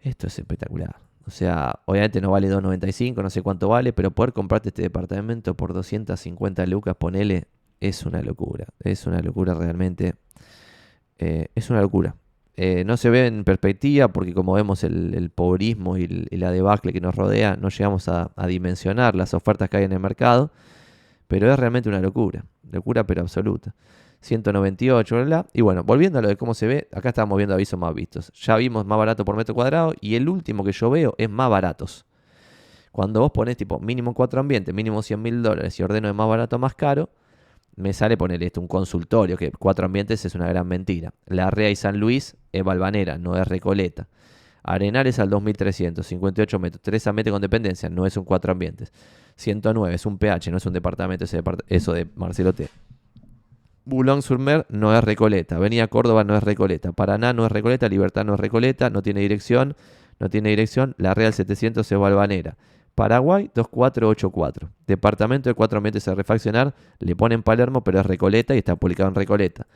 [0.00, 0.96] Esto es espectacular.
[1.26, 5.54] O sea, obviamente no vale 2.95, no sé cuánto vale, pero poder comprarte este departamento
[5.54, 7.48] por 250 lucas, ponele,
[7.80, 8.66] es una locura.
[8.80, 10.14] Es una locura realmente.
[11.18, 12.16] Eh, es una locura.
[12.60, 17.00] Eh, no se ve en perspectiva porque como vemos el, pobrismo y, la debacle que
[17.00, 20.50] nos rodea, no llegamos a, dimensionar las ofertas que hay en el mercado,
[21.28, 23.76] pero es realmente una locura, locura pero absoluta.
[24.22, 25.46] 198, ¿verdad?
[25.52, 28.32] Y bueno, volviendo a lo de cómo se ve, acá estamos viendo avisos más vistos.
[28.34, 31.48] Ya vimos más barato por metro cuadrado y el último que yo veo es más
[31.48, 32.06] baratos.
[32.90, 36.28] Cuando vos pones tipo mínimo 4 ambientes, mínimo 100 mil dólares y ordeno de más
[36.28, 37.08] barato más caro,
[37.76, 41.14] me sale poner esto, un consultorio, que cuatro ambientes es una gran mentira.
[41.26, 44.08] La Rea y San Luis es Balvanera, no es Recoleta.
[44.62, 48.92] Arenales al 2300, 58 metros, 3 ambientes con dependencia, no es un cuatro ambientes.
[49.36, 52.68] 109 es un PH, no es un departamento, eso de Marcelo T.
[53.88, 55.56] Boulogne-sur-Mer no es Recoleta.
[55.56, 56.92] Avenida Córdoba no es Recoleta.
[56.92, 57.88] Paraná no es Recoleta.
[57.88, 58.90] Libertad no es Recoleta.
[58.90, 59.76] No tiene dirección.
[60.20, 60.94] No tiene dirección.
[60.98, 62.58] La Real 700 es Balvanera.
[62.94, 64.68] Paraguay 2484.
[64.86, 66.74] Departamento de cuatro ambientes a refaccionar.
[66.98, 69.66] Le ponen Palermo, pero es Recoleta y está publicado en Recoleta.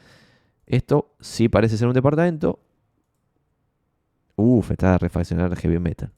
[0.67, 2.61] Esto sí parece ser un departamento.
[4.37, 6.11] Uf, está a refaccionar heavy metal.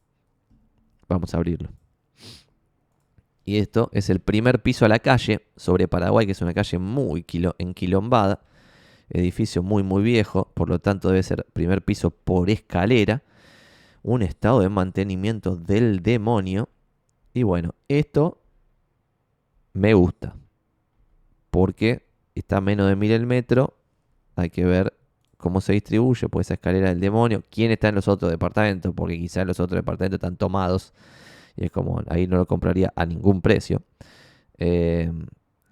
[1.09, 1.71] Vamos a abrirlo.
[3.45, 6.79] Y esto es el primer piso a la calle sobre Paraguay, que es una calle
[6.79, 7.27] muy
[7.59, 8.41] enquilombada.
[9.11, 10.51] Edificio muy, muy viejo.
[10.55, 13.23] Por lo tanto, debe ser primer piso por escalera.
[14.03, 16.71] Un estado de mantenimiento del demonio.
[17.35, 18.41] Y bueno, esto
[19.75, 20.37] me gusta.
[21.51, 23.77] Porque está a menos de mil el metro.
[24.37, 24.93] Hay que ver
[25.39, 27.45] cómo se distribuye pues esa escalera del demonio.
[27.51, 28.93] ¿Quién está en los otros departamentos?
[28.95, 30.93] Porque quizás los otros departamentos están tomados.
[31.57, 33.83] Y es como, ahí no lo compraría a ningún precio.
[34.59, 35.13] Eh,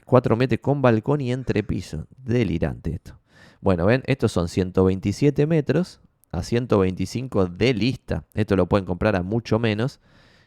[0.04, 2.06] cuatro metros con balcón y entrepiso.
[2.16, 3.18] Delirante esto.
[3.60, 6.00] Bueno, ven, estos son 127 metros
[6.32, 8.24] a 125 de lista.
[8.34, 10.00] Esto lo pueden comprar a mucho menos.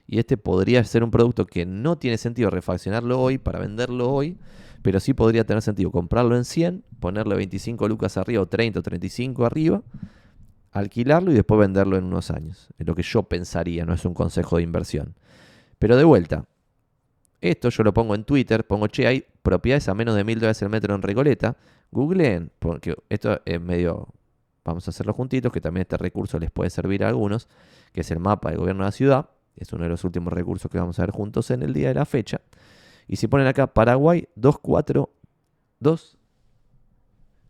[0.07, 4.37] Y este podría ser un producto que no tiene sentido refaccionarlo hoy para venderlo hoy,
[4.85, 8.83] pero sí podría tener sentido comprarlo en 100, ponerle 25 lucas arriba o 30 o
[8.83, 9.81] 35 arriba,
[10.71, 12.69] alquilarlo y después venderlo en unos años.
[12.77, 15.15] Es lo que yo pensaría, no es un consejo de inversión.
[15.79, 16.45] Pero de vuelta,
[17.41, 20.61] esto yo lo pongo en Twitter, pongo, che, hay propiedades a menos de mil dólares
[20.61, 21.57] el metro en Recoleta.
[21.89, 24.09] Googleen, porque esto es medio,
[24.63, 27.47] vamos a hacerlo juntitos, que también este recurso les puede servir a algunos,
[27.91, 29.29] que es el mapa del gobierno de la ciudad.
[29.55, 31.95] Es uno de los últimos recursos que vamos a ver juntos en el día de
[31.95, 32.39] la fecha.
[33.07, 36.17] Y si ponen acá Paraguay 242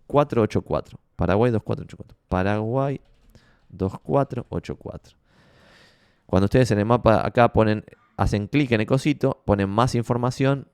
[0.07, 0.99] 484.
[1.15, 2.17] Paraguay 2484.
[2.27, 3.01] Paraguay
[3.69, 5.17] 2484.
[6.25, 7.85] Cuando ustedes en el mapa acá ponen,
[8.17, 10.67] hacen clic en el cosito, ponen más información,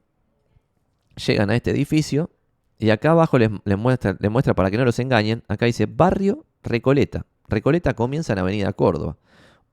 [1.16, 2.32] llegan a este edificio
[2.80, 6.46] y acá abajo les, muestra, les muestra para que no los engañen, acá dice Barrio
[6.64, 7.26] Recoleta.
[7.48, 9.18] Recoleta comienza en Avenida Córdoba.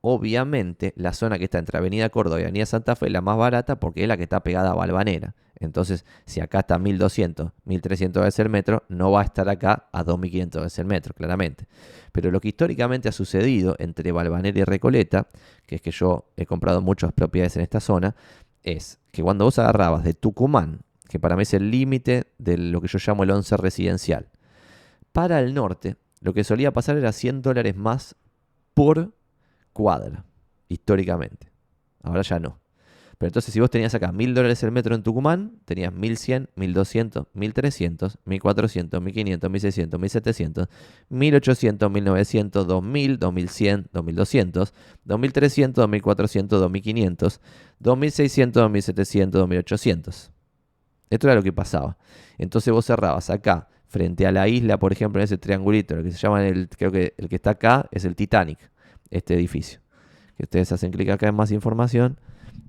[0.00, 3.36] Obviamente, la zona que está entre Avenida Córdoba y Avenida Santa Fe es la más
[3.36, 5.34] barata porque es la que está pegada a Balvanera.
[5.60, 10.04] Entonces, si acá está 1200, 1300 veces el metro, no va a estar acá a
[10.04, 11.66] 2500 veces el metro, claramente.
[12.12, 15.26] Pero lo que históricamente ha sucedido entre Balvanera y Recoleta,
[15.66, 18.14] que es que yo he comprado muchas propiedades en esta zona,
[18.62, 22.80] es que cuando vos agarrabas de Tucumán, que para mí es el límite de lo
[22.80, 24.28] que yo llamo el 11 residencial,
[25.10, 28.14] para el norte, lo que solía pasar era 100 dólares más
[28.74, 29.12] por
[29.78, 30.24] cuadra,
[30.68, 31.52] históricamente.
[32.02, 32.58] Ahora ya no.
[33.16, 37.26] Pero entonces, si vos tenías acá mil dólares el metro en Tucumán, tenías 1100, 1200,
[37.32, 40.68] 1300, 1400, 1500, 1600, 1700,
[41.08, 44.74] 1800, 1900, 2000, 2100, 2200,
[45.04, 47.40] 2300, 2400, 2500,
[47.78, 50.32] 2600, 2700, 2800.
[51.10, 51.96] Esto era lo que pasaba.
[52.36, 56.10] Entonces vos cerrabas acá, frente a la isla, por ejemplo, en ese triangulito, lo que
[56.10, 58.58] se llama, el, creo que el que está acá es el Titanic
[59.10, 59.80] este edificio.
[60.36, 62.18] Que ustedes hacen clic acá en más información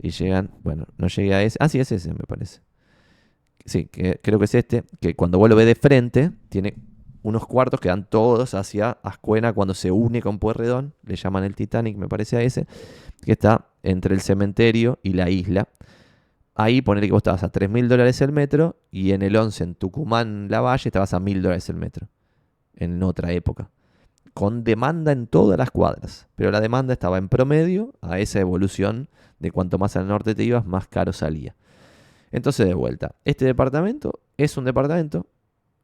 [0.02, 1.58] y llegan, bueno, no llegué a ese.
[1.60, 2.62] Ah, sí, es ese, me parece.
[3.66, 6.76] Sí, creo que es este, que cuando vos lo ves de frente, tiene
[7.22, 11.56] unos cuartos que dan todos hacia Ascuena cuando se une con Puerredón, le llaman el
[11.56, 12.66] Titanic, me parece a ese,
[13.24, 15.68] que está entre el cementerio y la isla.
[16.56, 19.64] Ahí ponerle que vos estabas a 3 mil dólares el metro y en el 11
[19.64, 22.08] en Tucumán, La Valle, estabas a mil dólares el metro.
[22.76, 23.70] En otra época
[24.40, 26.30] con demanda en todas las cuadras.
[26.38, 30.46] Pero la demanda estaba en promedio a esa evolución de cuanto más al norte te
[30.46, 31.58] ibas, más caro salía.
[32.32, 35.28] Entonces, de vuelta, este departamento es un departamento,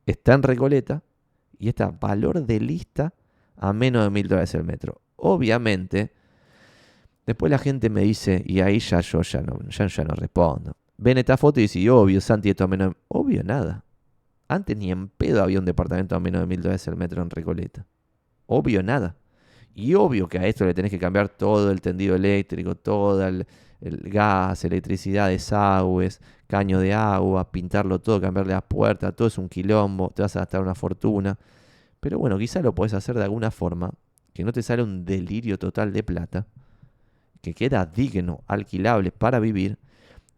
[0.05, 1.03] está en Recoleta
[1.59, 3.13] y está valor de lista
[3.57, 5.01] a menos de mil dólares el metro.
[5.17, 6.13] Obviamente,
[7.25, 10.77] después la gente me dice, y ahí ya yo ya no, ya, ya no respondo.
[10.95, 12.93] Ven esta foto y dice, obvio, Santi, esto a menos.
[13.09, 13.83] Obvio, nada.
[14.47, 17.29] Antes ni en pedo había un departamento a menos de mil dólares el metro en
[17.29, 17.85] Recoleta.
[18.47, 19.15] Obvio nada.
[19.73, 23.45] Y obvio que a esto le tenés que cambiar todo el tendido eléctrico, todo el,
[23.81, 30.11] gas, electricidad, desagües, caño de agua, pintarlo todo, cambiarle las puertas, todo es un quilombo,
[30.15, 31.37] te vas a gastar una fortuna.
[31.99, 33.91] Pero bueno, quizá lo podés hacer de alguna forma,
[34.33, 36.47] que no te sale un delirio total de plata,
[37.41, 39.77] que queda digno, alquilable para vivir,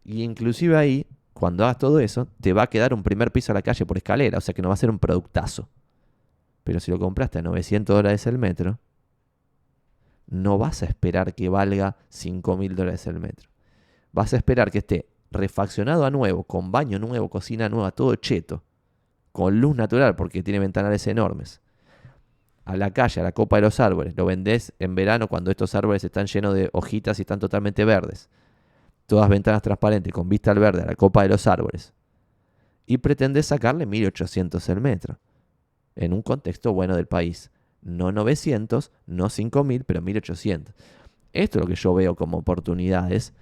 [0.04, 3.54] y inclusive ahí, cuando hagas todo eso, te va a quedar un primer piso a
[3.54, 5.68] la calle por escalera, o sea que no va a ser un productazo.
[6.68, 8.78] Pero si lo compraste a 900 dólares el metro,
[10.26, 13.48] no vas a esperar que valga 5 mil dólares el metro.
[14.12, 18.64] Vas a esperar que esté refaccionado a nuevo, con baño nuevo, cocina nueva, todo cheto,
[19.32, 21.62] con luz natural porque tiene ventanales enormes.
[22.66, 24.14] A la calle, a la copa de los árboles.
[24.14, 28.28] Lo vendés en verano cuando estos árboles están llenos de hojitas y están totalmente verdes.
[29.06, 31.94] Todas ventanas transparentes con vista al verde, a la copa de los árboles.
[32.84, 35.18] Y pretendés sacarle 1800 el metro.
[35.98, 37.50] En un contexto bueno del país.
[37.82, 40.74] No 900, no 5000, pero 1800.
[41.34, 43.34] Esto es lo que yo veo como oportunidades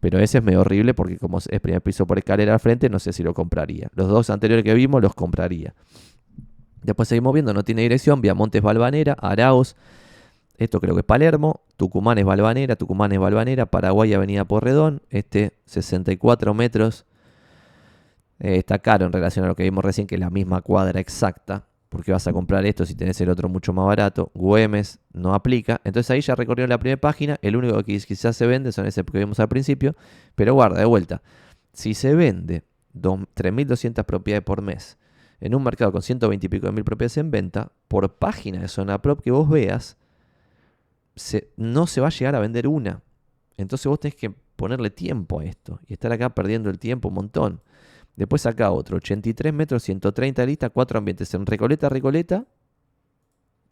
[0.00, 2.98] pero ese es medio horrible porque como es primer piso por escalera al frente, no
[2.98, 3.88] sé si lo compraría.
[3.94, 5.74] Los dos anteriores que vimos los compraría.
[6.82, 9.76] Después seguimos viendo, no tiene dirección, Viamonte es Balvanera, Arauz,
[10.56, 15.52] esto creo que es Palermo, Tucumán es Balvanera, Tucumán es Balvanera, Paraguay Avenida Porredón, este
[15.66, 17.04] 64 metros.
[18.38, 21.00] Eh, está caro en relación a lo que vimos recién, que es la misma cuadra
[21.00, 24.30] exacta porque vas a comprar esto si tenés el otro mucho más barato.
[24.34, 25.80] Güemes no aplica.
[25.84, 27.36] Entonces ahí ya recorrió la primera página.
[27.42, 29.96] El único que quizás se vende son ese que vimos al principio.
[30.36, 31.20] Pero guarda, de vuelta.
[31.72, 32.62] Si se vende
[32.94, 34.98] 3.200 propiedades por mes
[35.40, 38.68] en un mercado con 120 y pico de mil propiedades en venta, por página de
[38.68, 39.96] zona prop que vos veas,
[41.56, 43.02] no se va a llegar a vender una.
[43.56, 47.14] Entonces vos tenés que ponerle tiempo a esto y estar acá perdiendo el tiempo un
[47.14, 47.62] montón.
[48.20, 52.44] Después acá otro, 83 metros, 130 listas, cuatro ambientes en Recoleta, Recoleta,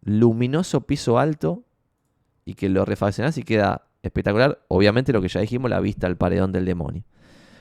[0.01, 1.65] luminoso piso alto
[2.47, 4.65] y que lo refaccionás y queda espectacular.
[4.69, 7.05] Obviamente lo que ya dijimos, la vista al paredón del demonio.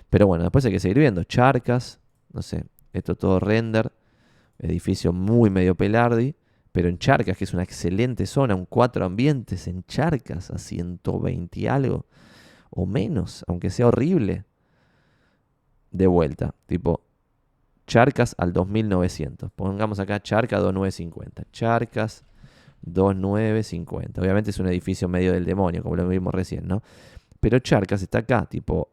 [0.09, 1.25] Pero bueno, después hay que seguir viendo.
[1.25, 1.99] Charcas,
[2.31, 2.63] no sé,
[2.93, 3.91] esto todo render,
[4.57, 6.35] edificio muy medio pelardi,
[6.71, 11.59] pero en Charcas, que es una excelente zona, un cuatro ambientes en Charcas a 120
[11.59, 12.05] y algo,
[12.69, 14.45] o menos, aunque sea horrible
[15.91, 16.53] de vuelta.
[16.65, 17.01] Tipo,
[17.88, 19.51] Charcas al 2900.
[19.51, 21.45] Pongamos acá Charcas 2950.
[21.51, 22.25] Charcas
[22.81, 24.21] 2950.
[24.21, 26.83] Obviamente es un edificio medio del demonio, como lo vimos recién, ¿no?
[27.39, 28.89] Pero Charcas está acá, tipo,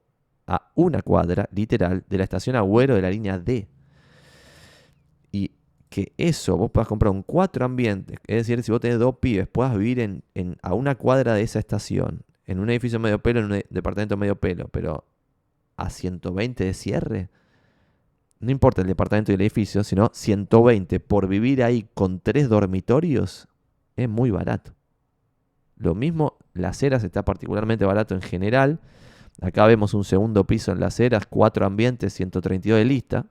[0.46, 3.68] a una cuadra, literal, de la estación Agüero de la línea D.
[5.32, 5.52] Y
[5.88, 9.48] que eso, vos puedas comprar un cuatro ambientes, es decir, si vos tenés dos pibes,
[9.48, 10.22] puedas vivir en,
[10.62, 14.36] a una cuadra de esa estación, en un edificio medio pelo, en un departamento medio
[14.36, 15.04] pelo, pero
[15.76, 17.30] a 120 de cierre,
[18.40, 23.48] no importa el departamento y el edificio, sino 120 por vivir ahí con tres dormitorios,
[23.96, 24.74] es muy barato.
[25.76, 28.80] Lo mismo, Las Heras está particularmente barato en general.
[29.40, 33.26] Acá vemos un segundo piso en Las Heras, cuatro ambientes, 132 de lista.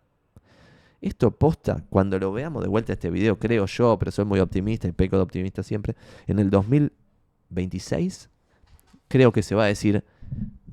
[1.00, 4.88] Esto posta, cuando lo veamos de vuelta este video, creo yo, pero soy muy optimista
[4.88, 5.96] y peco de optimista siempre,
[6.28, 8.30] en el 2026
[9.14, 10.04] creo que se va a decir,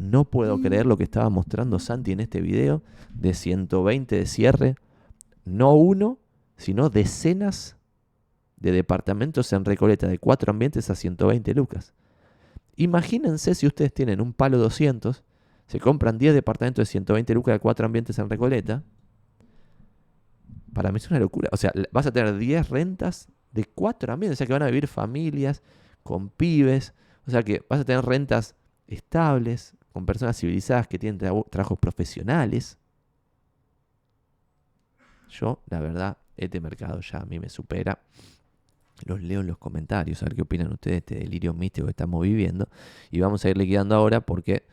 [0.01, 0.63] no puedo mm.
[0.63, 2.83] creer lo que estaba mostrando Santi en este video
[3.15, 4.75] de 120 de cierre.
[5.45, 6.19] No uno,
[6.57, 7.77] sino decenas
[8.57, 11.93] de departamentos en Recoleta de cuatro ambientes a 120 lucas.
[12.77, 15.23] Imagínense si ustedes tienen un palo 200,
[15.67, 18.83] se compran 10 departamentos de 120 lucas de cuatro ambientes en Recoleta.
[20.73, 21.51] Para mí es una locura.
[21.53, 24.37] O sea, vas a tener 10 rentas de cuatro ambientes.
[24.37, 25.63] O sea, que van a vivir familias
[26.03, 26.95] con pibes.
[27.27, 28.55] O sea, que vas a tener rentas
[28.87, 32.79] estables, con personas civilizadas que tienen trabajos profesionales.
[35.29, 38.01] Yo, la verdad, este mercado ya a mí me supera.
[39.07, 41.93] Los leo en los comentarios, a ver qué opinan ustedes de este delirio místico que
[41.93, 42.69] estamos viviendo.
[43.11, 44.65] Y vamos a ir liquidando ahora porque,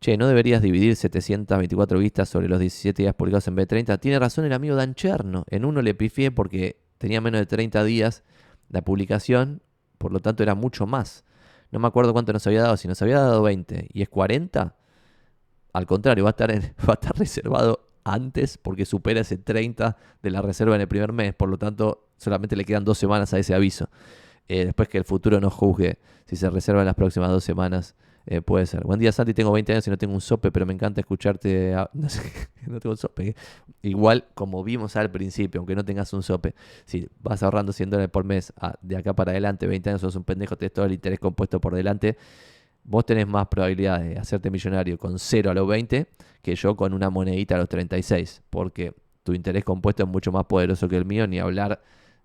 [0.00, 4.00] che, no deberías dividir 724 vistas sobre los 17 días publicados en B30.
[4.00, 5.44] Tiene razón el amigo Dan Cherno.
[5.50, 8.22] En uno le pifié porque tenía menos de 30 días
[8.70, 9.62] la publicación,
[9.98, 11.24] por lo tanto era mucho más.
[11.70, 12.76] No me acuerdo cuánto nos había dado.
[12.76, 14.74] Si nos había dado 20 y es 40,
[15.72, 16.50] al contrario, va a estar,
[16.88, 21.12] va a estar reservado antes porque supera ese 30 de la reserva en el primer
[21.12, 21.34] mes.
[21.34, 23.88] Por lo tanto, solamente le quedan dos semanas a ese aviso.
[24.48, 27.94] Eh, después que el futuro nos juzgue si se reserva en las próximas dos semanas
[28.30, 28.84] eh, puede ser.
[28.84, 29.32] Buen día, Santi.
[29.32, 31.74] Tengo 20 años y no tengo un sope, pero me encanta escucharte.
[31.94, 32.22] No sé,
[32.66, 33.34] no tengo un sope.
[33.80, 36.54] Igual, como vimos al principio, aunque no tengas un sope,
[36.84, 40.14] si vas ahorrando 100 dólares por mes ah, de acá para adelante, 20 años sos
[40.14, 42.18] un pendejo, tenés todo el interés compuesto por delante,
[42.84, 46.06] vos tenés más probabilidad de hacerte millonario con 0 a los 20
[46.42, 50.44] que yo con una monedita a los 36, porque tu interés compuesto es mucho más
[50.44, 51.80] poderoso que el mío, ni hablar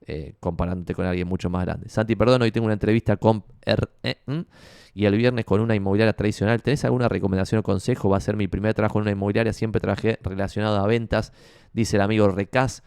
[0.06, 1.90] eh, comparándote con alguien mucho más grande.
[1.90, 4.48] Santi, perdón, hoy tengo una entrevista con RN
[4.94, 6.62] y el viernes con una inmobiliaria tradicional.
[6.62, 8.10] ¿Tenés alguna recomendación o consejo?
[8.10, 9.54] Va a ser mi primer trabajo en una inmobiliaria.
[9.54, 11.34] Siempre trabajé relacionado a ventas,
[11.74, 12.84] dice el amigo Recas.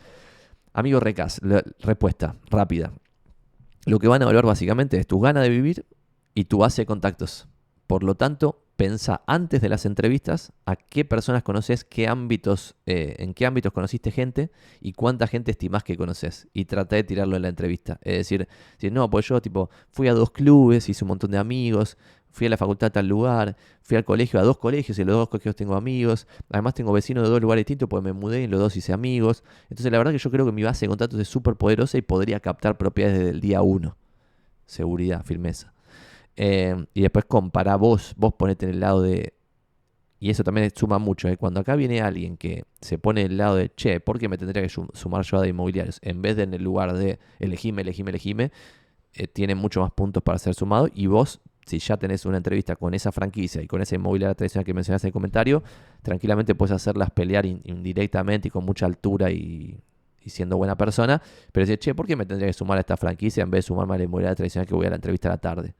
[0.72, 1.40] Amigo Recas,
[1.80, 2.92] respuesta rápida.
[3.86, 5.86] Lo que van a evaluar básicamente es tu gana de vivir
[6.34, 7.48] y tu base de contactos.
[7.86, 13.16] Por lo tanto, pensa antes de las entrevistas a qué personas conoces, qué ámbitos, eh,
[13.18, 14.50] en qué ámbitos conociste gente
[14.80, 16.48] y cuánta gente estimás que conoces.
[16.52, 17.98] Y trata de tirarlo en la entrevista.
[18.02, 18.48] Es decir,
[18.78, 21.96] si no, pues yo tipo fui a dos clubes, hice un montón de amigos,
[22.30, 25.08] fui a la facultad a tal lugar, fui al colegio a dos colegios y en
[25.08, 26.26] los dos colegios tengo amigos.
[26.50, 28.92] Además tengo vecinos de dos lugares distintos porque me mudé y en los dos hice
[28.92, 29.42] amigos.
[29.70, 32.02] Entonces la verdad que yo creo que mi base de contactos es súper poderosa y
[32.02, 33.96] podría captar propiedades desde el día uno.
[34.66, 35.75] Seguridad, firmeza.
[36.36, 39.34] Eh, y después compara vos, vos ponete en el lado de...
[40.18, 41.28] Y eso también suma mucho.
[41.28, 41.36] ¿eh?
[41.36, 44.38] Cuando acá viene alguien que se pone en el lado de, che, ¿por qué me
[44.38, 45.98] tendría que sumar yo a de inmobiliarios?
[46.02, 48.50] En vez de en el lugar de elegime, elegime, elegime,
[49.12, 50.88] eh, tiene mucho más puntos para ser sumado.
[50.94, 54.64] Y vos, si ya tenés una entrevista con esa franquicia y con esa inmobiliaria tradicional
[54.64, 55.62] que mencionaste en el comentario,
[56.02, 59.78] tranquilamente puedes hacerlas pelear indirectamente y con mucha altura y,
[60.26, 61.20] siendo buena persona.
[61.52, 63.68] Pero decir, che, ¿por qué me tendría que sumar a esta franquicia en vez de
[63.68, 65.74] sumarme a la inmobiliaria tradicional que voy a la entrevista a la tarde?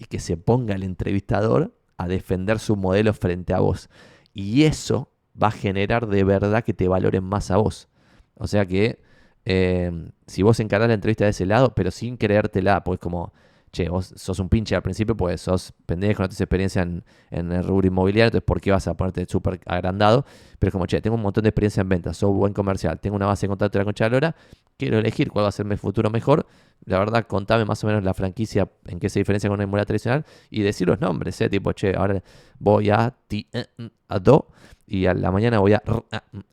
[0.00, 3.90] Y que se ponga el entrevistador a defender su modelo frente a vos.
[4.32, 7.88] Y eso va a generar de verdad que te valoren más a vos.
[8.34, 8.98] O sea que
[9.44, 9.92] eh,
[10.26, 13.34] si vos encarás la entrevista de ese lado, pero sin creértela, pues como,
[13.72, 17.62] che, vos sos un pinche al principio, pues sos pendejo, no tienes experiencia en, el
[17.62, 20.24] rubro inmobiliario, entonces ¿por qué vas a ponerte súper agrandado?
[20.58, 23.26] Pero como, che, tengo un montón de experiencia en ventas, soy buen comercial, tengo una
[23.26, 24.36] base de contacto de la concha de la
[24.80, 26.46] quiero elegir cuál va a ser mi futuro mejor.
[26.86, 29.86] La verdad, contame más o menos la franquicia, en qué se diferencia con una inmobiliaria
[29.86, 31.50] tradicional y decir los nombres, ¿eh?
[31.50, 32.22] tipo, che, ahora
[32.58, 34.48] voy a ti, eh, mm, a do
[34.86, 35.82] y a la mañana voy a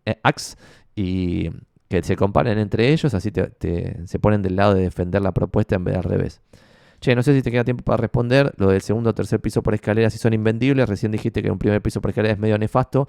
[0.06, 0.58] eh, ax
[0.96, 1.50] y
[1.88, 5.76] que se comparen entre ellos, así te, se ponen del lado de defender la propuesta
[5.76, 6.42] en vez de al revés.
[7.00, 8.54] Che, no sé si te queda tiempo para responder.
[8.58, 10.90] Lo del segundo o tercer piso por escalera si son invendibles.
[10.90, 13.08] Recién dijiste que un primer piso por escalera es medio nefasto.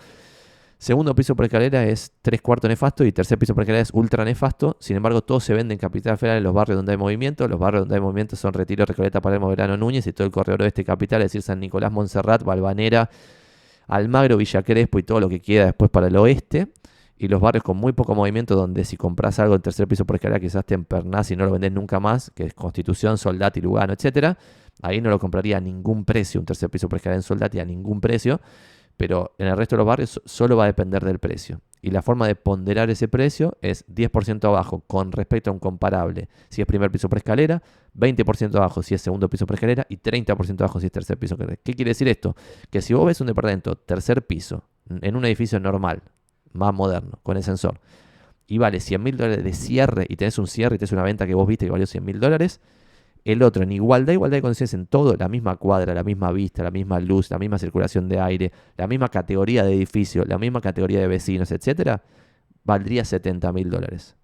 [0.78, 4.24] Segundo piso por escalera es tres cuartos nefasto y tercer piso por escalera es ultra
[4.24, 4.76] nefasto.
[4.78, 7.48] Sin embargo, todo se vende en Capital Federal en los barrios donde hay movimiento.
[7.48, 10.62] Los barrios donde hay movimiento son Retiro, Recoleta, Palermo, Verano, Núñez y todo el corredor
[10.62, 13.10] oeste capital, es decir, San Nicolás, Montserrat, Balvanera,
[13.88, 16.68] Almagro, Villa Crespo y todo lo que queda después para el oeste
[17.18, 20.16] y los barrios con muy poco movimiento, donde si compras algo en tercer piso por
[20.16, 23.92] escalera quizás te empernás y no lo vendes nunca más, que es Constitución, Soldati, Lugano,
[23.92, 24.38] etcétera,
[24.82, 27.64] ahí no lo compraría a ningún precio, un tercer piso por escalera en Soldati a
[27.64, 28.40] ningún precio,
[28.98, 31.60] pero en el resto de los barrios solo va a depender del precio.
[31.80, 36.28] Y la forma de ponderar ese precio es 10% abajo con respecto a un comparable
[36.48, 37.62] si es primer piso por escalera,
[37.96, 41.36] 20% abajo si es segundo piso por escalera y 30% abajo si es tercer piso.
[41.36, 42.34] ¿Qué quiere decir esto?
[42.70, 46.02] Que si vos ves un departamento tercer piso en un edificio normal,
[46.52, 47.80] más moderno, con el sensor,
[48.48, 51.24] y vale 100 mil dólares de cierre y tenés un cierre y tenés una venta
[51.24, 52.60] que vos viste que valió 100 mil dólares,
[53.24, 56.62] el otro en igualdad, igualdad de condiciones en todo, la misma cuadra, la misma vista,
[56.62, 60.60] la misma luz, la misma circulación de aire, la misma categoría de edificio, la misma
[60.60, 62.02] categoría de vecinos, etcétera,
[62.64, 64.16] valdría 70 mil dólares.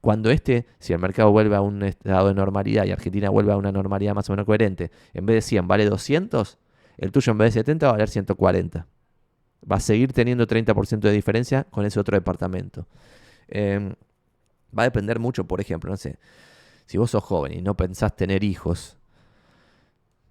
[0.00, 3.56] Cuando este, si el mercado vuelve a un estado de normalidad y Argentina vuelve a
[3.56, 6.58] una normalidad más o menos coherente, en vez de 100 vale 200,
[6.96, 8.86] el tuyo en vez de 70 va a valer 140
[9.70, 12.86] va a seguir teniendo 30% de diferencia con ese otro departamento.
[13.48, 13.94] Em,
[14.76, 16.18] va a depender mucho, por ejemplo, no sé,
[16.90, 18.96] si vos sos joven y no pensás tener hijos,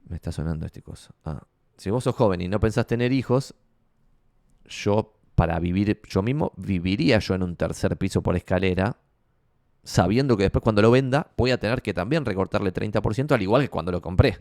[0.10, 1.16] me está sonando este cosa.
[1.24, 1.42] Ah,
[1.78, 3.56] si vos sos joven y no pensás tener hijos,
[4.66, 8.98] yo para vivir yo mismo, viviría yo en un tercer piso por escalera,
[9.86, 13.62] sabiendo que después cuando lo venda voy a tener que también recortarle 30% al igual
[13.62, 14.38] que cuando lo compré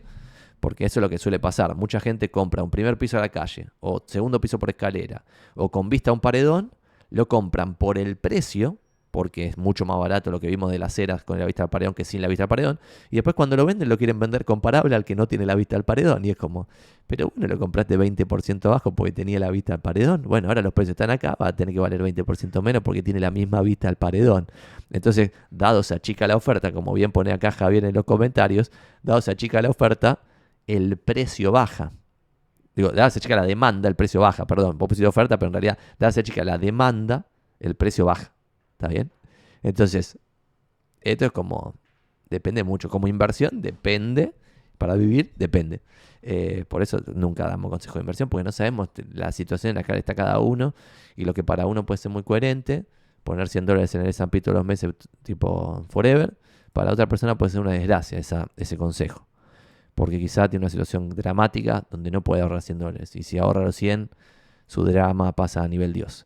[0.59, 1.73] porque eso es lo que suele pasar.
[1.75, 5.23] Mucha gente compra un primer piso a la calle, o segundo piso por escalera,
[5.55, 6.73] o con vista a un paredón,
[7.11, 8.77] lo compran por el precio,
[9.11, 11.69] porque es mucho más barato lo que vimos de las eras con la vista al
[11.69, 12.79] paredón que sin la vista al paredón,
[13.09, 15.75] y después cuando lo venden lo quieren vender comparable al que no tiene la vista
[15.75, 16.67] al paredón, y es como,
[17.07, 20.73] pero bueno, lo compraste 20% abajo porque tenía la vista al paredón, bueno, ahora los
[20.73, 23.89] precios están acá, va a tener que valer 20% menos porque tiene la misma vista
[23.89, 24.47] al paredón.
[24.91, 28.71] Entonces, dado se achica la oferta, como bien pone acá Javier en los comentarios,
[29.03, 30.19] dado se achica la oferta,
[30.67, 31.93] el precio baja.
[32.75, 35.77] Digo, darse chica la demanda, el precio baja, perdón, vos pusiste oferta, pero en realidad
[35.97, 37.25] darse chica la demanda,
[37.59, 38.31] el precio baja.
[38.79, 39.11] ¿Está bien?
[39.61, 40.17] Entonces,
[41.01, 41.75] esto es como,
[42.29, 42.87] depende mucho.
[42.87, 44.33] Como inversión, depende.
[44.77, 45.81] Para vivir, depende.
[46.21, 49.83] Eh, por eso nunca damos consejo de inversión, porque no sabemos la situación en la
[49.83, 50.73] que está cada uno
[51.17, 52.85] y lo que para uno puede ser muy coherente.
[53.25, 54.93] Poner 100 dólares en el S&P todos los meses,
[55.23, 56.37] tipo forever.
[56.71, 59.27] Para otra persona puede ser una desgracia ese consejo
[59.99, 63.17] porque quizá tiene una situación dramática donde no puede ahorrar 100 dólares.
[63.17, 64.09] Y si ahorra los 100,
[64.65, 66.25] su drama pasa a nivel Dios.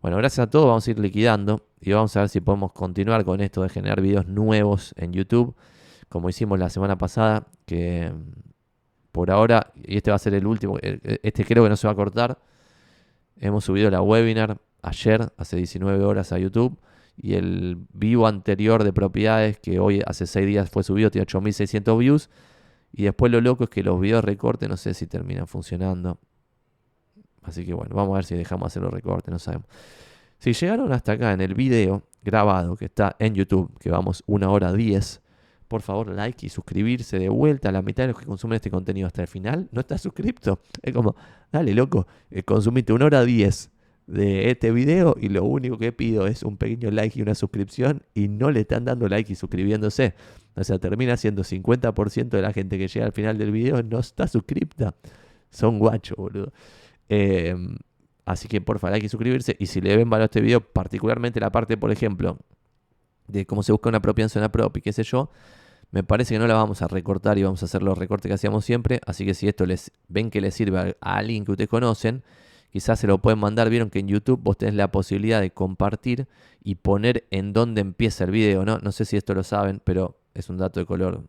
[0.00, 3.24] Bueno, gracias a todos, vamos a ir liquidando y vamos a ver si podemos continuar
[3.24, 5.54] con esto de generar videos nuevos en YouTube,
[6.08, 8.50] como hicimos la semana pasada, que mm,
[9.12, 11.76] por ahora, y este va a ser el último, e, e, este creo que no
[11.76, 12.38] se va a cortar,
[13.38, 16.78] hemos subido la webinar ayer, hace 19 horas a YouTube,
[17.16, 21.98] y el vivo anterior de propiedades, que hoy hace 6 días fue subido, tiene 8600
[21.98, 22.30] views,
[22.92, 26.18] y después lo loco es que los videos recortes no sé si terminan funcionando.
[27.42, 29.66] Así que bueno, vamos a ver si dejamos hacer los recortes, no sabemos.
[30.40, 34.48] Si llegaron hasta acá en el video grabado que está en YouTube, que vamos una
[34.48, 35.20] hora 10,
[35.68, 39.06] por favor like y suscribirse de vuelta la mitad de los que consumen este contenido
[39.06, 39.68] hasta el final.
[39.70, 40.60] ¿No estás suscripto?
[40.80, 41.14] Es como,
[41.52, 43.70] dale loco, eh, consumite una hora 10
[44.06, 48.02] de este video y lo único que pido es un pequeño like y una suscripción
[48.14, 50.14] y no le están dando like y suscribiéndose.
[50.56, 53.98] O sea, termina siendo 50% de la gente que llega al final del video no
[53.98, 54.94] está suscripta.
[55.50, 56.50] Son guachos, boludo.
[57.10, 57.76] Em,
[58.30, 59.56] así que por favor hay que suscribirse.
[59.58, 62.38] Y si le ven valor a este video, particularmente la parte, por ejemplo,
[63.26, 65.30] de cómo se busca una propia en zona propia y qué sé yo,
[65.90, 68.34] me parece que no la vamos a recortar y vamos a hacer los recortes que
[68.34, 69.00] hacíamos siempre.
[69.06, 72.22] Así que si esto les ven que les sirve a, alguien que ustedes conocen,
[72.70, 73.68] quizás se lo pueden mandar.
[73.68, 76.28] Vieron que en YouTube vos tenés la posibilidad de compartir
[76.62, 78.78] y poner en dónde empieza el video, ¿no?
[78.78, 81.24] No sé si esto lo saben, pero es un dato de color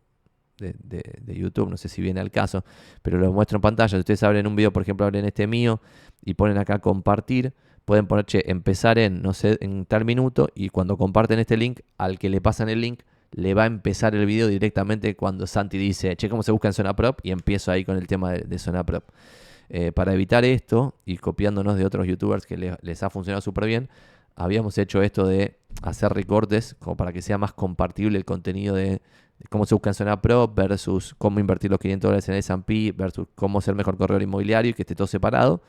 [0.58, 2.64] de, YouTube, no sé si viene al caso,
[3.02, 3.88] pero lo muestro en pantalla.
[3.88, 5.80] Si ustedes abren un video, por ejemplo, abren este mío
[6.24, 7.52] y ponen acá compartir,
[7.84, 11.80] pueden poner, che, empezar en, no sé, en tal minuto y cuando comparten este link,
[11.98, 13.00] al que le pasan el link,
[13.32, 16.74] le va a empezar el video directamente cuando Santi dice, che, ¿cómo se busca en
[16.74, 17.18] Zona Prop?
[17.22, 19.04] Y empiezo ahí con el tema de, Zona Prop.
[19.68, 23.88] Eh, para evitar esto y copiándonos de otros youtubers que les ha funcionado súper bien,
[24.36, 29.00] habíamos hecho esto de hacer recortes como para que sea más compartible el contenido de,
[29.50, 33.26] cómo se busca en zona pro versus cómo invertir los 500 dólares en S&P versus
[33.34, 35.62] cómo ser mejor corredor inmobiliario y que esté todo separado.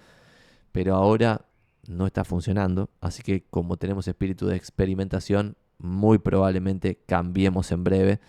[0.73, 1.45] Pero ahora
[1.87, 8.19] no está funcionando, así que como tenemos espíritu de experimentación, muy probablemente cambiemos en breve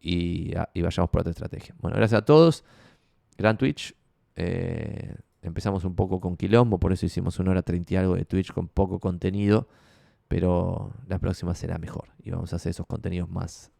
[0.00, 1.74] y, ah, vayamos por otra estrategia.
[1.80, 2.64] Bueno, gracias a todos.
[3.36, 3.94] Gran Twitch.
[4.36, 8.24] Eh, empezamos un poco con quilombo, por eso hicimos una hora 30 y algo de
[8.24, 9.68] Twitch con poco contenido,
[10.28, 13.72] pero la próxima será mejor y vamos a hacer esos contenidos más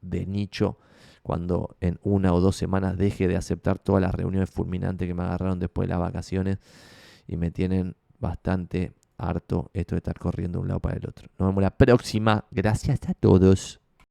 [0.00, 0.78] de nicho
[1.22, 5.22] cuando en una o dos semanas deje de aceptar todas las reuniones fulminantes que me
[5.22, 6.58] agarraron después de las vacaciones
[7.30, 11.28] y me tienen bastante harto esto de estar corriendo de un lado para el otro.
[11.38, 12.44] Nos vemos la próxima.
[12.50, 13.79] Gracias a todos.